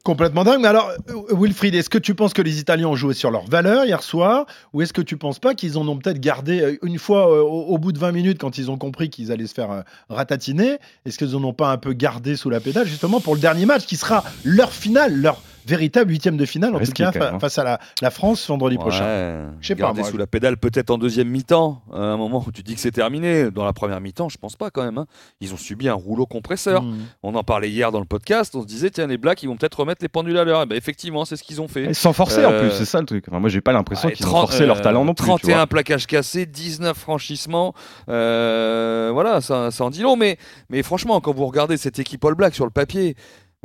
Complètement 0.03 0.45
dingue. 0.45 0.65
Alors, 0.65 0.93
Wilfried, 1.31 1.75
est-ce 1.75 1.91
que 1.91 1.99
tu 1.99 2.15
penses 2.15 2.33
que 2.33 2.41
les 2.41 2.59
Italiens 2.59 2.89
ont 2.89 2.97
joué 2.97 3.13
sur 3.13 3.31
leurs 3.31 3.45
valeurs 3.45 3.85
hier 3.85 4.03
soir 4.03 4.47
Ou 4.73 4.81
est-ce 4.81 4.95
que 4.95 5.03
tu 5.03 5.19
penses 5.19 5.39
pas 5.39 5.55
qu'ils 5.55 5.77
en 5.77 5.87
ont 5.89 5.99
peut-être 5.99 6.21
gardé 6.21 6.63
euh, 6.63 6.79
une 6.83 6.99
fois 6.99 7.31
euh, 7.31 7.43
au, 7.43 7.67
au 7.67 7.79
bout 7.79 7.93
de 7.93 7.99
20 7.99 8.13
minutes, 8.13 8.39
quand 8.41 8.57
ils 8.57 8.71
ont 8.71 8.79
compris 8.79 9.11
qu'ils 9.11 9.31
allaient 9.31 9.47
se 9.47 9.53
faire 9.53 9.71
euh, 9.71 9.83
ratatiner 10.09 10.79
Est-ce 11.05 11.19
qu'ils 11.19 11.37
en 11.37 11.45
ont 11.45 11.53
pas 11.53 11.71
un 11.71 11.77
peu 11.77 11.93
gardé 11.93 12.37
sous 12.37 12.49
la 12.49 12.61
pédale, 12.61 12.87
justement, 12.87 13.21
pour 13.21 13.35
le 13.35 13.41
dernier 13.43 13.67
match 13.67 13.85
qui 13.85 13.97
sera 13.97 14.25
leur 14.43 14.73
finale, 14.73 15.15
leur 15.15 15.43
véritable 15.67 16.11
huitième 16.11 16.37
de 16.37 16.45
finale, 16.45 16.75
en 16.75 16.81
tout 16.81 16.93
cas, 16.93 17.13
fa- 17.13 17.35
hein. 17.35 17.39
face 17.39 17.59
à 17.59 17.65
la, 17.65 17.79
la 18.03 18.11
France 18.11 18.47
vendredi 18.49 18.77
prochain 18.79 19.51
Je 19.61 19.67
sais 19.69 19.75
pas, 19.75 19.81
garder 19.83 20.01
moi. 20.03 20.11
sous 20.11 20.17
la 20.17 20.27
pédale 20.27 20.57
peut-être 20.57 20.91
en 20.91 20.99
deuxième 20.99 21.29
mi-temps, 21.29 21.83
à 21.93 21.99
un 21.99 22.17
moment 22.17 22.43
où 22.47 22.53
tu 22.53 22.63
dis 22.63 22.75
que 22.75 22.81
c'est 22.81 22.91
terminé. 22.91 23.51
Dans 23.51 23.65
la 23.65 23.73
première 23.73 24.01
mi-temps, 24.01 24.29
je 24.29 24.39
pense 24.39 24.57
pas 24.57 24.71
quand 24.71 24.83
même. 24.85 24.99
hein. 24.99 25.07
Ils 25.41 25.53
ont 25.55 25.57
subi 25.57 25.89
un 25.89 25.95
rouleau 25.95 26.27
compresseur. 26.27 26.83
Mmh. 26.83 26.99
On 27.23 27.35
en 27.35 27.43
parlait 27.45 27.71
hier 27.71 27.93
dans 27.93 28.01
le 28.01 28.07
podcast. 28.07 28.55
On 28.55 28.63
se 28.63 28.67
disait, 28.67 28.91
tiens, 28.91 29.07
les 29.07 29.19
Blacks, 29.19 29.43
ils 29.43 29.47
vont 29.49 29.57
peut-être 29.57 29.81
remettre 29.81 30.03
les 30.03 30.09
pendules 30.09 30.39
à 30.39 30.45
l'heure. 30.45 30.63
Et 30.63 30.67
ben, 30.67 30.77
effectivement, 30.77 31.25
c'est 31.25 31.37
ce 31.37 31.43
qu'ils 31.43 31.61
ont 31.61 31.69
fait. 31.69 31.85
Et 31.91 31.95
sans 31.95 32.13
forcer 32.13 32.45
en 32.45 32.53
Euh, 32.53 32.61
plus, 32.69 32.71
c'est 32.77 32.85
ça 32.85 33.01
le 33.01 33.07
truc. 33.07 33.25
Enfin, 33.29 33.39
moi, 33.41 33.49
j'ai 33.51 33.61
pas 33.61 33.73
l'impression 33.73 34.09
Ouais, 34.09 34.15
qu'ils 34.15 34.27
ont 34.27 34.31
30, 34.31 34.49
forcé 34.49 34.67
leur 34.67 34.79
euh, 34.79 34.83
talent 34.83 35.05
non 35.05 35.15
plus. 35.15 35.25
tu 35.25 35.29
31 35.31 35.57
vois. 35.57 35.67
plaquages 35.67 36.07
cassés, 36.07 36.47
19 36.47 36.97
franchissements. 36.97 37.75
Euh, 38.09 39.11
voilà, 39.13 39.41
ça, 39.41 39.71
ça 39.71 39.85
en 39.85 39.91
dit 39.91 40.03
long. 40.03 40.17
Mais, 40.17 40.37
mais 40.69 40.83
franchement, 40.83 41.21
quand 41.21 41.35
vous 41.35 41.47
regardez 41.47 41.77
cette 41.77 41.99
équipe 41.99 42.25
All 42.25 42.35
Black 42.35 42.55
sur 42.55 42.65
le 42.65 42.71
papier, 42.71 43.17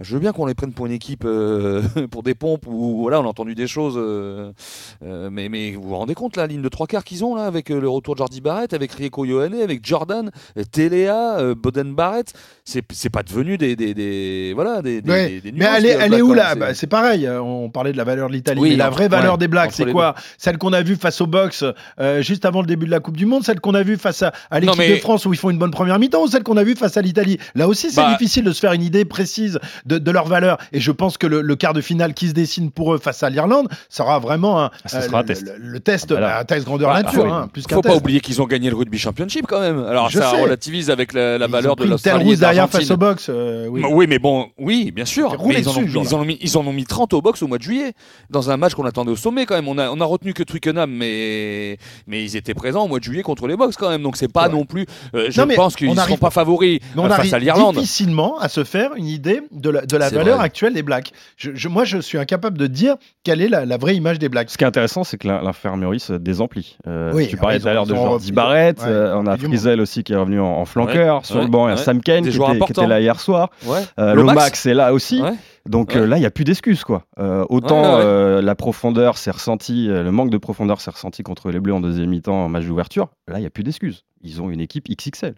je 0.02 0.14
veux 0.14 0.20
bien 0.20 0.34
qu'on 0.34 0.46
les 0.46 0.56
prenne 0.56 0.74
pour 0.74 0.86
une 0.88 0.92
équipe, 0.92 1.24
euh, 1.26 1.82
pour 2.12 2.22
des 2.22 2.36
pompes, 2.36 2.66
ou 2.68 2.98
voilà, 3.02 3.22
on 3.22 3.24
a 3.24 3.28
entendu 3.28 3.56
des 3.56 3.68
choses. 3.68 3.96
euh, 3.98 4.52
euh, 5.04 5.30
mais, 5.32 5.48
mais 5.48 5.72
vous 5.72 5.84
vous 5.90 5.96
rendez 5.96 6.14
compte, 6.16 6.36
la 6.36 6.48
ligne 6.48 6.62
de 6.62 6.68
trois 6.70 6.86
quarts 6.88 7.04
qu'ils 7.06 7.24
ont, 7.24 7.36
là, 7.36 7.46
avec 7.46 7.70
le 7.70 7.88
retour 7.88 8.16
de 8.16 8.18
Jordi 8.20 8.42
Barrett, 8.42 8.74
avec 8.74 8.92
Rieko 8.92 9.24
Ioane, 9.26 9.54
avec 9.54 9.86
Jordan, 9.86 10.32
Téléa, 10.72 11.54
Boden 11.56 11.94
Barrett, 11.96 12.34
c'est 12.66 13.10
pas 13.10 13.24
devenu 13.24 13.58
des, 13.58 13.76
des, 13.76 13.94
des- 13.94 14.52
voilà, 14.54 14.82
des, 14.82 15.02
Ouais, 15.08 15.42
mais 15.54 15.66
elle 15.78 15.86
est, 15.86 15.90
elle 15.90 16.22
où 16.24 16.34
là 16.34 16.56
Bah, 16.56 16.68
c'est- 16.70 16.86
C'est 16.86 16.88
pareil, 16.88 17.28
on 17.30 17.70
parlait 17.70 17.92
de 17.94 17.98
la 17.98 18.04
valeur 18.04 18.28
de 18.28 18.34
l'Italie, 18.34 18.60
Oui, 18.62 18.70
mais 18.72 18.76
la 18.76 18.90
vraie 18.90 19.08
valeur 19.08 19.34
ouais, 19.34 19.38
des 19.40 19.48
Blacks, 19.48 19.72
c'est 19.72 19.92
quoi 19.92 20.14
Celle 20.38 20.58
qu'on 20.58 20.74
a 20.74 20.82
vue 20.84 20.96
face 20.98 21.22
au 21.22 21.28
box 21.28 21.64
euh, 22.00 22.22
juste 22.22 22.46
avant 22.46 22.62
le 22.62 22.68
début 22.68 22.86
de 22.86 22.92
la 22.92 23.00
Coupe 23.00 23.18
du 23.18 23.26
Monde, 23.26 23.44
celle 23.44 23.60
qu'on 23.62 23.74
a 23.76 23.84
vue 23.84 23.98
face 23.98 24.22
à, 24.24 24.34
à 24.52 24.60
l'équipe 24.60 24.78
mais- 24.78 24.90
de 24.90 24.96
France 24.98 25.26
où 25.26 25.34
ils 25.34 25.40
font 25.40 25.50
une 25.50 25.58
bonne 25.58 25.72
première 25.72 25.98
mi-temps, 26.00 26.24
ou 26.24 26.28
celle 26.28 26.44
qu'on 26.44 26.58
a 26.58 26.64
vue 26.64 26.76
face 26.76 26.98
à 26.98 27.02
l'Italie? 27.02 27.38
Là 27.56 27.68
aussi, 27.68 27.90
c'est 27.92 28.02
Bah- 28.02 28.12
difficile 28.12 28.44
de 28.44 28.52
se 28.52 28.60
faire 28.60 28.74
une 28.74 28.84
idée 28.84 29.06
précise 29.06 29.60
de, 29.86 29.98
de 29.98 30.12
leur 30.12 30.26
valeur. 30.28 30.58
Et 30.74 30.80
je 30.80 30.92
pense 30.92 31.18
que 31.18 31.28
le, 31.28 31.42
le 31.42 31.56
quart 31.56 31.74
de 31.74 31.82
finale 31.82 32.14
qui 32.14 32.28
se 32.28 32.34
dessine 32.34 32.72
pour 32.72 32.94
eux 32.94 32.98
face 32.98 33.24
à 33.24 33.30
l'Irlande 33.30 33.68
sera 33.90 34.20
vraiment 34.20 34.62
un, 34.64 34.72
Ah, 34.86 34.90
sera 35.02 35.20
un 35.20 35.22
le, 35.22 35.28
test. 35.28 35.44
le- 35.46 35.56
le 35.58 35.80
test, 35.80 36.08
Ah, 36.12 36.14
bah 36.16 36.20
là. 36.22 36.40
un 36.40 36.44
test 36.46 36.66
grandeur 36.66 36.90
Bah, 36.92 37.04
nature, 37.04 37.24
ah 37.26 37.26
oui. 37.26 37.62
hein, 37.64 37.64
Faut 37.70 37.82
pas 37.82 37.90
test. 37.90 38.02
oublier 38.02 38.20
qu'ils 38.20 38.42
ont 38.42 38.46
gagné 38.46 38.70
le 38.70 38.76
rugby 38.76 38.98
championship 38.98 39.46
quand 39.48 39.60
même. 39.62 39.84
Alors 39.86 40.10
Je 40.10 40.20
ça 40.20 40.32
sais. 40.32 40.42
relativise 40.42 40.90
avec 40.90 41.14
la, 41.14 41.38
la 41.38 41.48
valeur 41.48 41.76
de 41.76 41.86
l'Australie 41.86 42.36
derrière 42.38 42.70
face 42.70 42.90
au 42.92 42.98
box. 42.98 43.28
euh, 43.30 43.68
oui. 43.70 43.82
Bah 43.82 43.88
Oui. 43.92 44.06
mais 44.08 44.20
bon, 44.20 44.48
oui, 44.58 44.92
bien 44.92 45.06
sûr. 45.06 45.36
Mais 45.46 45.60
ils, 45.62 45.70
en 45.70 45.78
ont, 45.78 45.84
ils, 45.86 46.16
en 46.16 46.26
mis, 46.26 46.38
ils 46.42 46.58
en 46.58 46.66
ont 46.66 46.74
mis 46.74 46.86
30 46.86 47.14
au 47.14 47.22
box 47.22 47.42
au 47.44 47.48
mois 47.48 47.58
de 47.58 47.64
juillet, 47.64 47.94
dans 48.30 48.50
un 48.52 48.58
match 48.58 48.74
qu'on 48.74 48.86
attendait 48.86 49.12
au 49.12 49.16
sommet 49.16 49.46
quand 49.46 49.56
même. 49.56 49.68
On 49.68 49.78
a, 49.78 49.90
on 49.90 50.00
a 50.02 50.06
retenu 50.06 50.34
que 50.34 50.44
Twickenham, 50.44 50.90
mais, 50.92 51.78
mais 52.08 52.24
ils 52.24 52.36
étaient 52.36 52.54
présents 52.54 52.84
au 52.86 52.88
mois 52.88 53.00
de 53.00 53.04
juillet 53.04 53.24
contre 53.24 53.48
les 53.48 53.56
box 53.56 53.76
quand 53.78 53.90
même. 53.90 54.02
Donc 54.04 54.18
c'est 54.18 54.32
pas 54.32 54.48
Ouais. 54.48 54.52
non 54.54 54.66
plus. 54.66 54.86
euh, 55.16 55.28
je 55.30 55.42
Non, 55.42 55.48
pense 55.56 55.76
qu'ils 55.76 55.90
ne 55.90 55.96
seront 55.96 56.18
pas 56.18 56.30
favoris 56.30 56.80
euh, 56.98 57.10
face 57.10 57.34
à 57.34 57.40
l'Irlande. 57.40 57.76
difficilement 57.76 58.38
à 58.40 58.50
se 58.50 58.64
faire 58.64 58.92
une 58.96 59.08
idée 59.08 59.42
de 59.52 59.70
la, 59.76 59.86
de 59.86 59.98
la 59.98 60.10
valeur 60.10 60.38
vrai. 60.38 60.46
actuelle 60.46 60.74
des 60.74 60.84
Blacks. 60.84 61.12
Je, 61.38 61.52
je- 61.54 61.68
moi, 61.70 61.86
je 61.86 61.98
suis 62.00 62.18
incapable 62.18 62.58
de 62.58 62.68
dire 62.68 62.96
quelle 63.24 63.42
est 63.42 63.48
la, 63.50 63.66
la 63.66 63.78
vraie 63.78 63.96
image 63.96 64.20
des 64.20 64.30
Blacks. 64.30 64.50
Ce 64.50 64.58
qui 64.58 64.64
est 64.64 64.68
intéressant, 64.68 65.04
c'est 65.04 65.18
que 65.18 65.28
l'in- 65.28 65.42
l'infirmerie 65.42 66.00
se 66.00 66.14
désemplit. 66.14 66.78
Euh, 66.88 67.12
Oui, 67.14 67.28
tu 67.28 67.36
ah 67.38 67.42
parlais 67.42 67.58
bah, 67.60 67.62
tout 67.64 67.68
à 67.70 67.74
l'heure 67.74 67.86
de 67.86 67.96
Jordi 67.96 68.32
Barrett, 68.32 68.80
ouais, 68.82 68.88
euh, 68.88 69.16
on 69.18 69.28
a. 69.28 69.38
Frizel 69.38 69.80
aussi 69.82 70.04
qui 70.04 70.14
est 70.14 70.18
revenu 70.18 70.40
en, 70.40 70.46
en 70.46 70.66
flanqueur. 70.66 71.18
Ouais, 71.18 71.24
Sur 71.24 71.36
ouais, 71.38 71.42
le 71.44 71.48
banc, 71.50 71.68
il 71.68 71.72
y 71.72 71.74
a. 71.74 71.78
Sam 71.78 72.02
Kane 72.02 72.24
qui 72.28 72.36
était, 72.36 72.60
qui 72.66 72.72
était 72.72 72.88
là 72.88 73.00
hier 73.00 73.20
soir. 73.20 73.50
Ouais. 73.66 73.82
Euh, 74.00 74.14
Lomax. 74.16 74.66
Est 74.66 74.74
là 74.74 74.94
aussi. 74.94 75.22
Ouais. 75.22 75.34
Donc 75.68 75.90
Ouais. 75.90 75.98
euh, 76.02 76.06
là, 76.08 76.18
il 76.18 76.20
n'y 76.22 76.26
a 76.26 76.32
plus 76.32 76.44
d'excuses. 76.44 76.84
quoi. 76.84 77.04
Euh, 77.20 77.46
autant 77.50 77.82
Ouais, 77.82 77.88
ouais, 77.90 77.96
ouais. 77.96 78.02
euh, 78.04 78.42
la 78.42 78.56
profondeur 78.56 79.18
s'est 79.18 79.32
ressentie, 79.32 79.90
euh, 79.90 80.04
le 80.04 80.12
manque 80.12 80.30
de 80.30 80.38
profondeur 80.38 80.80
s'est 80.80 80.92
ressenti 80.92 81.24
contre 81.24 81.50
les 81.52 81.60
Bleus 81.60 81.74
en 81.74 81.80
deuxième 81.82 82.10
mi-temps 82.10 82.46
en 82.46 82.50
match 82.50 82.66
d'ouverture. 82.66 83.10
Là, 83.28 83.38
il 83.38 83.42
n'y 83.42 83.48
a 83.48 83.50
plus 83.50 83.64
d'excuses. 83.64 84.04
Ils 84.22 84.42
ont 84.42 84.50
une 84.50 84.62
équipe 84.62 84.86
XXL. 84.90 85.36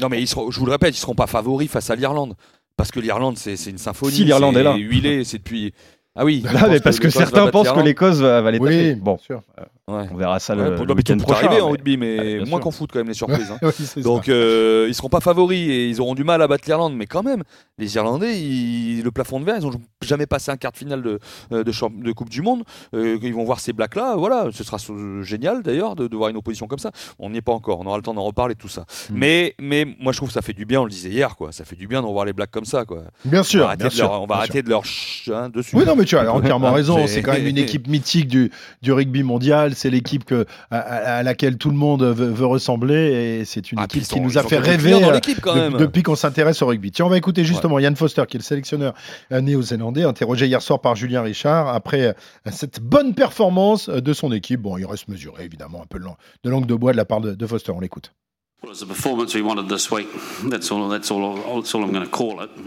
Non, 0.00 0.08
mais 0.08 0.20
ils 0.20 0.26
seront, 0.28 0.50
je 0.50 0.58
vous 0.60 0.66
le 0.66 0.72
répète, 0.72 0.94
ils 0.94 1.00
seront 1.00 1.14
pas 1.14 1.26
favoris 1.26 1.70
face 1.70 1.88
à 1.90 1.94
l'Irlande. 1.96 2.34
Parce 2.76 2.90
que 2.90 3.00
l'Irlande, 3.00 3.36
c'est 3.38 3.56
c'est 3.56 3.70
une 3.70 3.78
symphonie. 3.78 4.12
Si, 4.12 4.24
l'Irlande 4.24 4.54
c'est 4.54 4.60
est 4.60 4.64
là. 4.64 4.76
Huilé, 4.76 5.24
c'est 5.24 5.38
depuis. 5.38 5.72
Ah 6.14 6.24
oui. 6.24 6.42
Là, 6.52 6.68
mais 6.68 6.80
parce 6.80 6.98
que, 6.98 7.08
certains 7.08 7.46
pensent 7.48 7.72
que 7.72 7.80
l'Écosse 7.80 8.18
va, 8.18 8.42
va 8.42 8.50
les 8.50 8.58
taper. 8.58 8.92
Oui, 8.92 8.94
Bon, 8.96 9.14
bien 9.14 9.24
sûr. 9.24 9.42
Ouais. 9.90 10.06
on 10.12 10.16
verra 10.16 10.38
ça 10.38 10.54
Ouais, 10.54 10.70
le, 10.70 10.76
mais 10.86 10.92
week-end 10.94 11.16
prochain. 11.18 11.46
arriver 11.48 11.60
en 11.60 11.66
mais- 11.66 11.72
rugby, 11.72 11.96
mais 11.96 12.44
moins 12.44 12.60
qu'en 12.60 12.70
foot 12.70 12.90
quand 12.92 13.00
même 13.00 13.08
les 13.08 13.14
surprises. 13.22 13.50
hein. 13.50 13.58
Oui, 13.62 14.02
Donc 14.04 14.28
euh, 14.28 14.86
ils 14.88 14.94
seront 14.94 15.08
pas 15.08 15.20
favoris 15.20 15.58
et 15.68 15.88
ils 15.88 16.00
auront 16.00 16.14
du 16.14 16.22
mal 16.22 16.40
à 16.40 16.46
battre 16.46 16.64
l'Irlande, 16.68 16.94
mais 16.94 17.06
quand 17.06 17.24
même, 17.24 17.42
les 17.78 17.96
Irlandais, 17.96 18.40
ils- 18.40 19.02
le 19.02 19.10
plafond 19.10 19.40
de 19.40 19.44
verre, 19.44 19.56
ils 19.58 19.66
ont 19.66 19.72
jamais 20.00 20.26
passé 20.26 20.52
un 20.52 20.56
quart 20.56 20.70
de 20.70 20.76
finale 20.76 21.02
de, 21.02 21.18
euh, 21.52 21.64
de, 21.64 21.72
champ- 21.72 21.90
de 21.92 22.12
Coupe 22.12 22.28
du 22.30 22.42
Monde. 22.42 22.62
Euh, 22.94 23.18
ils 23.20 23.34
vont 23.34 23.42
voir 23.42 23.58
ces 23.58 23.72
blacks 23.72 23.96
là, 23.96 24.14
voilà, 24.16 24.46
ce 24.52 24.62
sera 24.62 24.78
génial 25.22 25.62
d'ailleurs 25.64 25.96
de, 25.96 26.06
de 26.06 26.16
voir 26.16 26.28
une 26.30 26.36
opposition 26.36 26.68
comme 26.68 26.78
ça. 26.78 26.92
On 27.18 27.30
n'y 27.30 27.38
est 27.38 27.42
pas 27.42 27.52
encore, 27.52 27.80
on 27.80 27.86
aura 27.86 27.96
le 27.96 28.04
temps 28.04 28.14
d'en 28.14 28.22
reparler 28.22 28.54
de 28.54 28.60
tout 28.60 28.68
ça. 28.68 28.82
Mm. 29.10 29.14
Mais, 29.16 29.54
mais 29.60 29.84
moi 29.98 30.12
je 30.12 30.18
trouve 30.18 30.28
que 30.28 30.34
ça 30.34 30.42
fait 30.42 30.52
du 30.52 30.64
bien, 30.64 30.80
on 30.80 30.84
le 30.84 30.90
disait 30.90 31.10
hier, 31.10 31.34
quoi. 31.36 31.50
Ça 31.50 31.64
fait 31.64 31.74
du 31.76 31.88
bien 31.88 32.02
de 32.02 32.06
revoir 32.06 32.24
les 32.24 32.32
blacks 32.32 32.52
comme 32.52 32.64
ça, 32.64 32.84
quoi. 32.84 33.02
Bien 33.24 33.40
on 33.40 33.42
sûr, 33.42 33.60
va 33.62 33.66
arrêter 33.66 33.78
bien 33.80 33.88
de 33.88 33.94
sûr. 33.94 34.04
leur, 34.08 34.22
on 34.22 34.26
va 34.26 34.36
arrêter 34.36 34.62
de 34.62 34.68
leur 34.68 34.84
ch- 34.84 35.28
hein, 35.34 35.48
dessus. 35.48 35.74
Oui, 35.74 35.84
non, 35.84 35.96
mais 35.96 36.04
tu 36.04 36.16
as 36.16 36.32
entièrement 36.32 36.72
raison. 36.72 36.98
C'est- 37.00 37.14
C'est 37.14 37.22
quand 37.22 37.32
même 37.32 37.48
une 37.48 37.58
équipe 37.58 37.88
mythique 37.88 38.28
du, 38.28 38.52
du 38.80 38.92
rugby 38.92 39.24
mondial. 39.24 39.71
C'est 39.74 39.90
l'équipe 39.90 40.24
que, 40.24 40.46
à, 40.70 41.22
laquelle 41.22 41.56
tout 41.58 41.70
le 41.70 41.76
monde 41.76 42.02
veut, 42.02 42.28
veut 42.30 42.46
ressembler. 42.46 43.38
Et 43.40 43.44
c'est 43.44 43.72
une 43.72 43.78
Ah, 43.78 43.84
équipe 43.84 44.02
qui 44.02 44.06
sont- 44.08 44.20
nous 44.22 44.38
a 44.38 44.42
fait 44.42 44.56
rêver 44.70 44.90
euh, 45.08 45.12
de- 45.54 45.76
depuis 45.78 46.02
qu'on 46.02 46.16
s'intéresse 46.16 46.62
au 46.62 46.66
rugby. 46.66 46.90
Tiens, 46.90 47.06
on 47.06 47.08
va 47.08 47.16
écouter 47.18 47.44
justement 47.44 47.78
Yann 47.78 47.96
Foster, 47.96 48.22
qui 48.28 48.36
est 48.36 48.40
le 48.40 48.44
sélectionneur 48.44 48.94
euh, 49.32 49.40
néo-zélandais, 49.40 50.04
interrogé 50.04 50.46
hier 50.46 50.62
soir 50.62 50.80
par 50.80 50.94
Julien 50.96 51.22
Richard 51.22 51.68
après 51.68 52.02
euh, 52.08 52.12
cette 52.50 52.80
bonne 52.80 53.14
performance 53.14 53.88
de 53.88 54.12
son 54.12 54.32
équipe. 54.32 54.60
Bon, 54.60 54.76
il 54.78 54.86
reste 54.86 55.08
mesuré, 55.08 55.44
évidemment, 55.44 55.82
un 55.82 55.86
peu 55.86 55.98
de 55.98 56.04
lang- 56.04 56.16
de 56.44 56.50
langue 56.50 56.66
de 56.66 56.74
bois 56.74 56.92
de 56.92 56.96
la 56.96 57.04
part 57.04 57.20
de, 57.20 57.32
de 57.34 57.46
Foster. 57.46 57.72
On 57.72 57.80
l'écoute. 57.80 58.12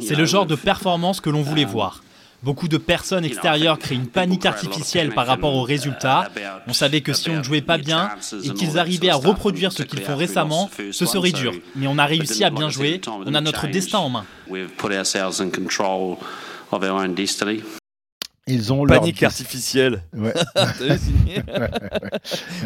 C'est 0.01 0.15
le 0.15 0.25
genre 0.25 0.45
de 0.45 0.55
performance 0.55 1.21
que 1.21 1.29
l'on 1.29 1.41
voulait 1.41 1.65
voir. 1.65 2.03
Beaucoup 2.45 2.67
de 2.67 2.77
personnes 2.77 3.25
extérieures 3.25 3.79
créent 3.79 3.95
une 3.95 4.05
panique 4.07 4.45
artificielle 4.45 5.15
par 5.15 5.25
rapport 5.25 5.55
aux 5.55 5.63
résultats. 5.63 6.29
On 6.67 6.73
savait 6.73 7.01
que 7.01 7.11
si 7.11 7.31
on 7.31 7.37
ne 7.37 7.43
jouait 7.43 7.61
pas 7.61 7.79
bien 7.79 8.11
et 8.43 8.51
qu'ils 8.51 8.77
arrivaient 8.77 9.09
à 9.09 9.15
reproduire 9.15 9.71
ce 9.71 9.81
qu'ils 9.81 10.01
font 10.01 10.15
récemment, 10.15 10.69
ce 10.91 11.05
serait 11.07 11.31
dur. 11.31 11.53
Mais 11.75 11.87
on 11.87 11.97
a 11.97 12.05
réussi 12.05 12.43
à 12.43 12.51
bien 12.51 12.69
jouer, 12.69 13.01
on 13.07 13.33
a 13.33 13.41
notre 13.41 13.65
destin 13.67 13.97
en 13.97 14.09
main. 14.09 14.25
Ils 18.47 18.71
ont 18.71 18.85
leur 18.85 18.99
Panique 18.99 19.23
artificielle. 19.23 20.03
Ouais. 20.15 20.33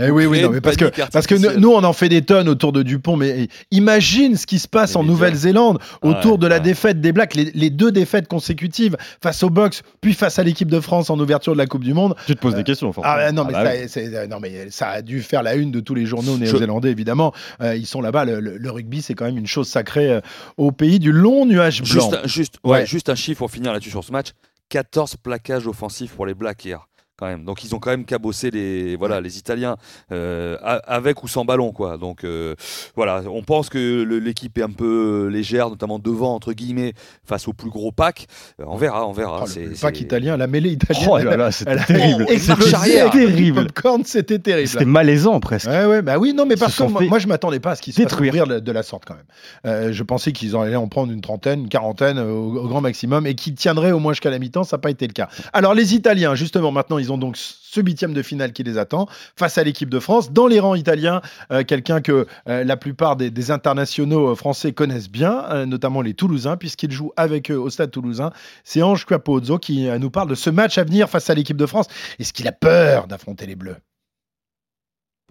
Eh 0.01 0.09
oui, 0.11 0.25
oui, 0.25 0.41
non, 0.41 0.49
mais 0.49 0.61
parce 0.61 0.75
que, 0.77 0.85
parce 1.11 1.25
que 1.27 1.35
nous, 1.57 1.69
on 1.71 1.83
en 1.83 1.93
fait 1.93 2.09
des 2.09 2.21
tonnes 2.21 2.49
autour 2.49 2.71
de 2.71 2.83
Dupont, 2.83 3.15
mais 3.17 3.47
imagine 3.71 4.35
ce 4.35 4.45
qui 4.45 4.59
se 4.59 4.67
passe 4.67 4.91
Mais 4.95 4.97
en. 5.01 5.03
Nouvelle-Zélande 5.03 5.79
autour 6.01 6.33
Ouais, 6.33 6.37
de 6.37 6.47
la 6.47 6.55
ouais. 6.57 6.61
défaite 6.61 7.01
des 7.01 7.11
Blacks, 7.11 7.33
les, 7.35 7.51
les 7.53 7.69
deux 7.69 7.91
défaites 7.91 8.27
consécutives 8.27 8.95
face 9.21 9.41
au 9.43 9.49
Box, 9.49 9.81
puis 10.01 10.13
face 10.13 10.37
à 10.39 10.43
l'équipe 10.43 10.69
de 10.69 10.79
France 10.79 11.09
en 11.09 11.19
ouverture 11.19 11.53
de 11.53 11.57
la 11.57 11.65
Coupe 11.65 11.83
du 11.83 11.93
Monde. 11.93 12.15
Tu 12.27 12.35
te 12.35 12.39
poses 12.41 12.55
des 12.55 12.63
questions, 12.63 12.91
forcément. 12.93 13.15
Ah 13.17 13.31
non, 13.31 13.45
mais, 13.45 13.53
bah 13.53 13.65
ça, 13.65 13.71
oui. 13.81 13.87
c'est- 13.87 14.15
euh, 14.15 14.27
non, 14.27 14.39
mais 14.39 14.69
ça 14.69 14.89
a 14.89 15.01
dû 15.01 15.21
faire 15.21 15.43
la 15.43 15.55
une 15.55 15.71
de 15.71 15.79
tous 15.79 15.95
les 15.95 16.05
journaux 16.05 16.37
néo-zélandais, 16.37 16.91
évidemment. 16.91 17.33
Euh, 17.61 17.75
ils 17.75 17.87
sont 17.87 18.01
là-bas. 18.01 18.25
Le, 18.25 18.39
le- 18.39 18.57
le 18.57 18.71
rugby, 18.71 19.01
c'est 19.01 19.13
quand 19.13 19.25
même 19.25 19.37
une 19.37 19.47
chose 19.47 19.67
sacrée 19.67 20.11
euh, 20.11 20.21
au 20.57 20.71
pays 20.71 20.99
du 20.99 21.11
long 21.11 21.45
nuage 21.45 21.81
blanc. 21.81 21.93
Juste, 21.93 22.13
un- 22.23 22.27
juste, 22.27 22.55
ouais, 22.63 22.71
Ouais. 22.79 22.85
juste 22.85 23.09
un 23.09 23.15
chiffre 23.15 23.39
pour 23.39 23.51
finir 23.51 23.71
là-dessus 23.73 23.89
sur 23.91 24.03
ce 24.03 24.11
match 24.11 24.29
14 24.69 25.17
plaquages 25.17 25.67
offensifs 25.67 26.13
pour 26.13 26.27
les 26.27 26.35
Blacks 26.35 26.63
hier. 26.63 26.88
Quand 27.19 27.25
même. 27.27 27.43
Donc 27.43 27.65
ils 27.65 27.75
ont 27.75 27.79
quand 27.79 27.89
même 27.89 28.05
cabossé 28.05 28.49
les, 28.49 28.95
voilà, 28.95 29.19
les 29.19 29.37
Italiens 29.37 29.75
euh, 30.13 30.55
avec 30.87 31.21
ou 31.21 31.27
sans 31.27 31.43
ballon. 31.43 31.73
Quoi. 31.73 31.97
Donc 31.97 32.23
euh, 32.23 32.55
voilà, 32.95 33.23
on 33.29 33.43
pense 33.43 33.67
que 33.69 34.03
l'équipe 34.03 34.57
est 34.57 34.63
un 34.63 34.69
peu 34.69 35.27
légère, 35.27 35.69
notamment 35.69 35.99
devant, 35.99 36.33
entre 36.33 36.53
guillemets, 36.53 36.93
face 37.25 37.49
au 37.49 37.53
plus 37.53 37.69
gros 37.69 37.91
pack. 37.91 38.27
Euh, 38.61 38.63
on 38.67 38.77
verra, 38.77 39.05
on 39.05 39.11
verra. 39.11 39.41
Oh, 39.43 39.47
C'est- 39.47 39.65
le 39.65 39.75
pack 39.79 39.99
italien, 39.99 40.37
la 40.37 40.47
mêlée 40.47 40.69
italienne. 40.71 41.09
Oh 41.11 41.17
là 41.17 41.35
là, 41.35 41.51
c'était 41.51 41.75
terrible. 41.75 42.25
C'était 42.39 43.09
terrible. 43.09 43.65
popcorn, 43.65 44.03
c'était 44.05 44.39
terrible. 44.39 44.67
C'était 44.69 44.85
malaisant 44.85 45.39
presque. 45.41 45.67
Ouais, 45.67 45.85
ouais, 45.85 46.01
bah 46.01 46.17
oui, 46.17 46.33
non, 46.33 46.45
mais 46.45 46.55
parce 46.55 46.77
que 46.77 46.83
moi, 46.83 47.01
moi, 47.03 47.19
je 47.19 47.27
m'attendais 47.27 47.59
pas 47.59 47.71
à 47.71 47.75
ce 47.75 47.81
qu'ils 47.81 47.93
se 47.93 47.99
détruire. 48.01 48.47
de, 48.47 48.59
de 48.59 48.71
la 48.71 48.83
sorte 48.83 49.03
quand 49.05 49.15
même. 49.15 49.25
Euh, 49.65 49.91
je 49.91 50.03
pensais 50.03 50.31
qu'ils 50.31 50.55
en 50.55 50.61
allaient 50.61 50.75
en 50.77 50.87
prendre 50.87 51.11
une 51.11 51.21
trentaine, 51.21 51.61
une 51.61 51.69
quarantaine 51.69 52.17
euh, 52.17 52.31
au, 52.31 52.55
au 52.59 52.67
grand 52.67 52.79
maximum 52.81 53.27
et 53.27 53.35
qu'ils 53.35 53.55
tiendraient 53.55 53.91
au 53.91 53.99
moins 53.99 54.13
jusqu'à 54.13 54.29
la 54.29 54.39
mi-temps. 54.39 54.63
Ça 54.63 54.77
n'a 54.77 54.81
pas 54.81 54.89
été 54.89 55.05
le 55.07 55.13
cas. 55.13 55.27
Alors 55.51 55.73
les 55.73 55.95
Italiens, 55.95 56.35
justement, 56.35 56.71
maintenant, 56.71 56.97
ils 56.97 57.08
ont 57.11 57.17
donc 57.17 57.37
ce 57.37 57.81
huitième 57.81 58.13
de 58.13 58.21
finale 58.21 58.53
qui 58.53 58.63
les 58.63 58.77
attend 58.77 59.07
face 59.35 59.57
à 59.57 59.63
l'équipe 59.63 59.89
de 59.89 59.99
France. 59.99 60.31
Dans 60.31 60.47
les 60.47 60.59
rangs 60.59 60.75
italiens, 60.75 61.21
euh, 61.51 61.63
quelqu'un 61.63 62.01
que 62.01 62.25
euh, 62.47 62.63
la 62.63 62.77
plupart 62.77 63.15
des, 63.15 63.51
internationaux 63.51 64.29
euh, 64.29 64.35
français 64.35 64.73
connaissent 64.73 65.09
bien, 65.09 65.65
notamment 65.65 66.01
les 66.01 66.13
Toulousains, 66.13 66.57
puisqu'ils 66.57 66.91
jouent 66.91 67.13
avec 67.15 67.51
eux 67.51 67.57
au 67.57 67.69
stade 67.69 67.91
toulousain. 67.91 68.31
C'est 68.63 68.81
Ange 68.81 69.05
Capozzo 69.05 69.57
qui 69.57 69.87
nous 69.99 70.09
parle 70.11 70.29
de 70.29 70.35
ce 70.35 70.49
match 70.49 70.77
à 70.77 70.83
venir 70.83 71.09
face 71.09 71.29
à 71.29 71.35
l'équipe 71.35 71.57
de 71.57 71.65
France. 71.65 71.87
Est-ce 72.19 72.33
qu'il 72.33 72.47
a 72.47 72.51
peur 72.51 73.07
d'affronter 73.07 73.45
les 73.45 73.55
Bleus? 73.55 73.77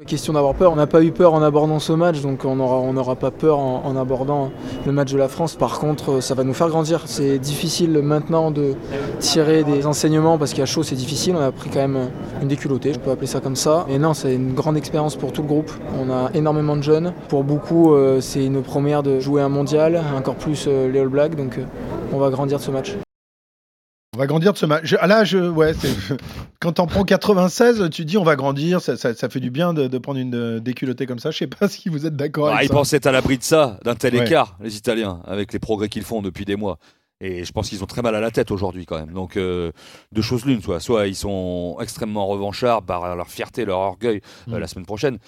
Question 0.07 0.35
d'avoir 0.35 0.55
peur, 0.55 0.73
on 0.73 0.77
n'a 0.77 0.87
pas 0.87 1.03
eu 1.03 1.11
peur 1.11 1.35
en 1.35 1.43
abordant 1.43 1.81
ce 1.81 1.93
match, 1.93 2.21
donc 2.21 2.45
on 2.45 2.55
n'aura 2.55 3.17
pas 3.17 3.33
peur 3.33 3.59
en, 3.59 3.97
abordant 3.97 4.53
le 4.87 4.93
match 4.93 5.13
de 5.13 5.19
la 5.19 5.27
France. 5.27 5.57
Par 5.57 5.81
contre, 5.81 6.13
euh, 6.13 6.21
ça 6.21 6.35
va 6.35 6.45
nous 6.45 6.55
faire 6.55 6.69
grandir. 6.69 7.03
C'est 7.07 7.39
difficile 7.39 7.99
maintenant 8.01 8.53
de 8.53 8.75
tirer 9.19 9.65
des 9.65 9.87
enseignements 9.87 10.39
parce 10.39 10.55
qu'à 10.55 10.67
chaud 10.67 10.85
c'est 10.85 10.95
difficile. 10.95 11.35
On 11.37 11.43
a 11.43 11.51
pris 11.51 11.69
quand 11.69 11.81
même 11.81 12.11
une 12.41 12.47
déculottée, 12.47 12.93
je 12.93 13.01
peux 13.01 13.11
appeler 13.11 13.27
ça 13.27 13.41
comme 13.41 13.57
ça. 13.57 13.87
Et 13.91 13.99
non, 13.99 14.15
c'est 14.15 14.35
une 14.37 14.55
grande 14.55 14.77
expérience 14.77 15.17
pour 15.17 15.33
tout 15.33 15.43
le 15.43 15.49
groupe. 15.49 15.73
On 16.01 16.13
a 16.13 16.31
énormément 16.33 16.77
de 16.77 16.83
jeunes. 16.83 17.13
Pour 17.29 17.43
beaucoup, 17.43 17.93
euh, 17.93 18.21
c'est 18.21 18.45
une 18.45 18.63
première 18.63 19.03
de 19.03 19.19
jouer 19.19 19.43
un 19.43 19.49
mondial, 19.49 20.01
encore 20.17 20.37
plus 20.37 20.67
euh, 20.69 20.89
les 20.93 21.01
All 21.01 21.09
Blacks, 21.09 21.35
donc 21.35 21.59
euh, 21.59 21.65
on 22.13 22.19
va 22.19 22.31
grandir 22.31 22.59
de 22.59 22.63
ce 22.63 22.71
match. 22.71 22.97
On 24.19 24.21
va 24.23 24.27
grandir 24.27 24.53
de 24.53 24.59
ce 24.59 24.67
match. 24.67 24.81
Je- 24.83 24.97
ah 24.99 25.07
là, 25.07 25.23
je, 25.23 25.39
ouais, 25.39 25.75
c'est- 25.75 25.89
quand 26.61 26.73
t'en 26.73 26.89
prends 26.89 27.05
96, 27.05 27.89
tu 27.93 28.05
dis 28.05 28.19
on 28.19 28.25
va 28.25 28.35
grandir, 28.35 28.81
ça, 28.81 28.97
ça- 28.97 29.15
ça 29.15 29.29
fait 29.29 29.39
du 29.39 29.51
bien 29.53 29.73
de, 29.73 29.87
de 29.87 29.99
prendre 29.99 30.19
une 30.19 30.35
euh, 30.35 30.59
déculottée 30.59 31.07
comme 31.07 31.21
ça. 31.21 31.31
Je 31.31 31.39
sais 31.39 31.47
pas 31.47 31.69
si 31.69 31.89
vous 31.89 32.05
êtes 32.05 32.17
d'accord 32.17 32.49
Ah, 32.49 32.55
avec 32.57 32.65
ils 32.65 32.69
ça. 32.69 32.75
pensaient 32.75 32.97
être 32.97 33.07
à 33.07 33.13
l'abri 33.13 33.39
de 33.39 33.45
ça, 33.45 33.79
d'un 33.85 33.95
tel 33.95 34.17
Ouais. 34.17 34.27
écart, 34.27 34.57
les 34.61 34.77
Italiens, 34.77 35.21
avec 35.25 35.53
les 35.53 35.61
progrès 35.61 35.89
qu'ils 35.89 36.03
font 36.03 36.21
depuis 36.21 36.45
des 36.45 36.57
mois. 36.57 36.79
Et 37.21 37.45
je 37.45 37.53
pense 37.53 37.69
qu'ils 37.69 37.81
ont 37.85 37.87
très 37.87 38.03
mal 38.03 38.17
à 38.17 38.21
la 38.21 38.33
tête 38.33 38.51
aujourd'hui 38.51 38.87
quand 38.87 38.99
même. 38.99 39.13
Donc 39.13 39.37
euh, 39.37 39.71
deux 40.11 40.23
choses 40.23 40.45
l'une, 40.47 40.63
soit, 40.63 40.81
soit 40.81 41.07
ils 41.07 41.15
sont 41.15 41.77
extrêmement 41.81 42.27
revanchards 42.27 42.83
par 42.83 43.15
leur 43.15 43.29
fierté, 43.29 43.65
leur 43.65 43.79
orgueil 43.79 44.21
euh, 44.49 44.57
Mm. 44.57 44.59
la 44.59 44.67
semaine 44.67 44.87
prochaine. 44.87 45.19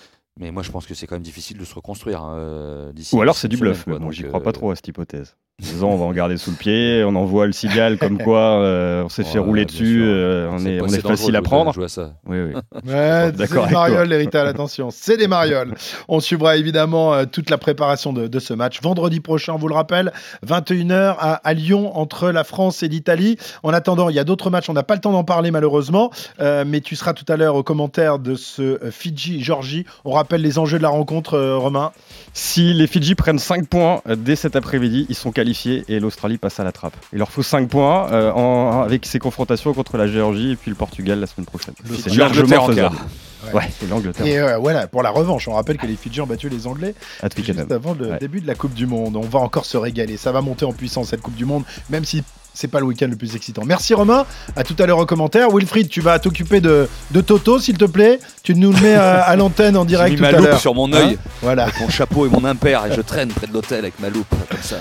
Mais 0.41 0.51
moi 0.51 0.65
je 0.65 0.71
pense 0.73 0.87
que 0.87 0.95
c'est 0.95 1.07
quand 1.07 1.15
même 1.15 1.23
difficile 1.23 1.59
de 1.59 1.65
se 1.65 1.75
reconstruire 1.77 2.23
hein, 2.23 2.91
d'ici. 2.93 3.15
Ou 3.15 3.23
alors 3.23 3.37
c'est 3.37 3.47
du 3.47 3.57
semaine, 3.57 3.73
bluff. 3.73 3.85
quoi. 3.85 3.93
mais 3.93 3.99
Bon, 4.01 4.05
Donc, 4.07 4.13
j'y 4.15 4.25
euh, 4.25 4.29
crois 4.29 4.43
pas 4.43 4.51
trop 4.53 4.73
à 4.73 4.75
cette 4.77 4.89
hypothèse. 4.89 5.37
En 5.63 5.67
disant, 5.73 5.89
on 5.91 5.97
va 5.97 6.05
en 6.07 6.13
garder 6.13 6.39
sous 6.39 6.51
le 6.51 6.57
pied, 6.57 7.05
on 7.05 7.15
envoie 7.17 7.47
le 7.47 7.53
cigale 7.53 7.99
comme 7.99 8.17
quoi 8.19 8.61
euh, 8.63 9.05
on 9.05 9.09
s'est 9.11 9.25
fait 9.25 9.39
rouler 9.39 9.67
dessus, 9.67 10.03
euh, 10.03 10.49
on 10.51 10.65
est, 10.65 10.81
on 10.81 10.89
facile 10.89 11.37
à 11.37 11.43
prendre. 11.43 11.75
jouer 11.75 11.85
à 11.85 11.89
ça. 11.89 12.15
Oui, 12.27 12.39
oui. 12.41 12.55
Ouais, 12.87 13.27
c'est 13.27 13.37
D'accord 13.37 13.67
des 13.67 13.75
marioles, 13.75 14.09
l'héritage, 14.09 14.49
attention. 14.49 14.89
C'est 14.91 15.19
des 15.19 15.29
marioles. 15.29 15.75
On 16.09 16.21
suivra 16.21 16.57
évidemment 16.57 17.13
euh, 17.13 17.25
toute 17.31 17.51
la 17.51 17.59
préparation 17.59 18.15
de, 18.15 18.27
de 18.27 18.39
ce 18.39 18.55
match. 18.55 18.81
Vendredi 18.83 19.21
prochain, 19.21 19.53
on 19.53 19.59
vous 19.59 19.69
le 19.69 19.75
rappelle, 19.75 20.13
21h 20.47 21.17
à, 21.19 21.35
à 21.35 21.53
Lyon 21.53 21.97
entre 21.97 22.31
la 22.31 22.45
France 22.45 22.83
et 22.83 22.89
l'Italie. 22.89 23.37
En 23.63 23.73
attendant, 23.75 24.09
il 24.09 24.17
y 24.17 24.19
a 24.19 24.25
d'autres 24.25 24.49
matchs. 24.49 24.71
On 24.71 24.75
n'a 24.75 24.83
pas 24.83 24.95
le 24.95 25.01
temps 25.01 25.13
d'en 25.13 25.25
parler 25.25 25.51
malheureusement, 25.51 26.11
euh, 26.41 26.65
mais 26.67 26.81
tu 26.81 26.97
seras 26.97 27.13
tout 27.13 27.27
à 27.29 27.37
l'heure 27.37 27.55
au 27.55 27.63
commentaire 27.63 28.19
de 28.19 28.35
ce 28.35 28.79
Fidji-Georgie. 28.91 29.85
On 30.07 30.13
rappelle 30.13 30.41
les 30.41 30.59
enjeux 30.59 30.79
de 30.79 30.83
la 30.83 30.89
rencontre, 30.89 31.35
euh, 31.35 31.59
Romain. 31.59 31.93
Si 32.33 32.73
les 32.73 32.87
Fidji 32.87 33.15
prennent 33.15 33.39
5 33.39 33.69
points 33.69 34.01
dès 34.09 34.37
cet 34.37 34.57
après-midi, 34.57 35.05
ils 35.09 35.15
sont 35.15 35.33
qualifiés 35.33 35.50
et 35.89 36.01
l'Australie 36.01 36.39
passe 36.39 36.61
à 36.61 36.65
la 36.65 36.73
trappe. 36.73 36.95
Il 37.13 37.19
leur 37.19 37.31
faut 37.31 37.43
5 37.43 37.69
points 37.69 38.11
euh, 38.13 38.33
en- 38.33 38.83
avec 38.83 39.07
ces 39.07 39.19
confrontations 39.19 39.73
contre 39.75 39.97
la 39.97 40.07
Géorgie 40.07 40.53
et 40.53 40.57
puis 40.57 40.71
le 40.71 40.75
Portugal 40.77 41.19
la 41.21 41.27
semaine 41.27 41.47
prochaine. 41.47 41.75
C'est 41.85 42.15
L'Angleterre 42.15 42.19
largement 42.19 42.63
en 42.65 42.67
faisable. 42.69 42.97
Ouais, 43.55 43.69
et 43.83 43.87
l'Angleterre 43.87 44.27
Et 44.27 44.39
euh, 44.39 44.59
voilà, 44.59 44.87
pour 44.87 45.03
la 45.03 45.11
revanche, 45.11 45.49
on 45.49 45.53
rappelle 45.55 45.79
que 45.79 45.87
les 45.87 45.97
Fidji 45.97 46.21
ont 46.21 46.27
battu 46.27 46.49
les 46.51 46.67
Anglais 46.67 46.95
juste 47.37 47.71
avant 47.73 47.95
le 47.99 48.11
Ouais. 48.11 48.19
début 48.19 48.41
de 48.41 48.47
la 48.47 48.55
Coupe 48.55 48.75
du 48.75 48.87
Monde. 48.87 49.17
On 49.17 49.21
va 49.23 49.39
encore 49.39 49.65
se 49.65 49.77
régaler. 49.79 50.17
Ça 50.19 50.31
va 50.33 50.41
monter 50.43 50.65
en 50.67 50.73
puissance 50.73 51.09
cette 51.09 51.23
Coupe 51.23 51.35
du 51.37 51.47
Monde, 51.47 51.65
même 51.89 52.05
si 52.05 52.23
c'est 52.55 52.69
pas 52.69 52.81
le 52.81 52.87
week-end 52.87 53.07
le 53.09 53.17
plus 53.17 53.37
excitant. 53.37 53.63
Merci 53.65 53.95
Romain. 53.95 54.27
À 54.57 54.65
tout 54.65 54.75
à 54.79 54.87
l'heure 54.87 54.99
aux 54.99 55.07
commentaires. 55.07 55.49
Wilfried, 55.51 55.89
tu 55.89 56.01
vas 56.01 56.19
t'occuper 56.19 56.61
de, 56.61 56.89
de 57.11 57.21
Toto, 57.21 57.59
s'il 57.59 57.79
te 57.79 57.85
plaît. 57.85 58.19
Tu 58.43 58.55
nous 58.55 58.73
le 58.73 58.81
mets 58.81 58.95
à, 58.95 59.21
à 59.23 59.37
l'antenne 59.41 59.77
en 59.77 59.83
J'ai 59.83 59.89
direct 59.89 60.11
mis 60.13 60.17
tout 60.17 60.23
ma 60.23 60.29
à 60.29 60.33
loupe 60.33 60.47
l'heure. 60.47 60.61
sur 60.61 60.75
mon 60.75 60.93
œil, 60.93 61.19
Voilà. 61.43 61.65
avec 61.65 61.81
mon 61.81 61.89
chapeau 61.89 62.27
et 62.27 62.29
mon 62.29 62.45
impair, 62.45 62.85
et 62.91 62.95
je 62.95 63.01
traîne 63.01 63.29
près 63.29 63.47
de 63.47 63.53
l'hôtel 63.53 63.79
avec 63.81 63.99
ma 64.01 64.09
loupe, 64.11 64.27
comme 64.51 64.59
ça. 64.63 64.77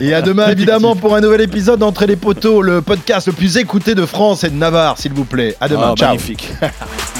Et 0.00 0.12
à 0.14 0.22
demain, 0.22 0.48
évidemment, 0.50 0.96
pour 0.96 1.14
un 1.14 1.20
nouvel 1.20 1.40
épisode 1.42 1.78
d'Entrée 1.80 2.06
les 2.06 2.16
poteaux, 2.16 2.62
le 2.62 2.82
podcast 2.82 3.26
le 3.28 3.32
plus 3.32 3.56
écouté 3.56 3.94
de 3.94 4.04
France 4.06 4.44
et 4.44 4.50
de 4.50 4.56
Navarre, 4.56 4.98
s'il 4.98 5.12
vous 5.12 5.24
plaît. 5.24 5.56
À 5.60 5.68
demain. 5.68 5.90
Ah, 5.92 5.94
Ciao. 5.96 6.08
magnifique. 6.08 6.48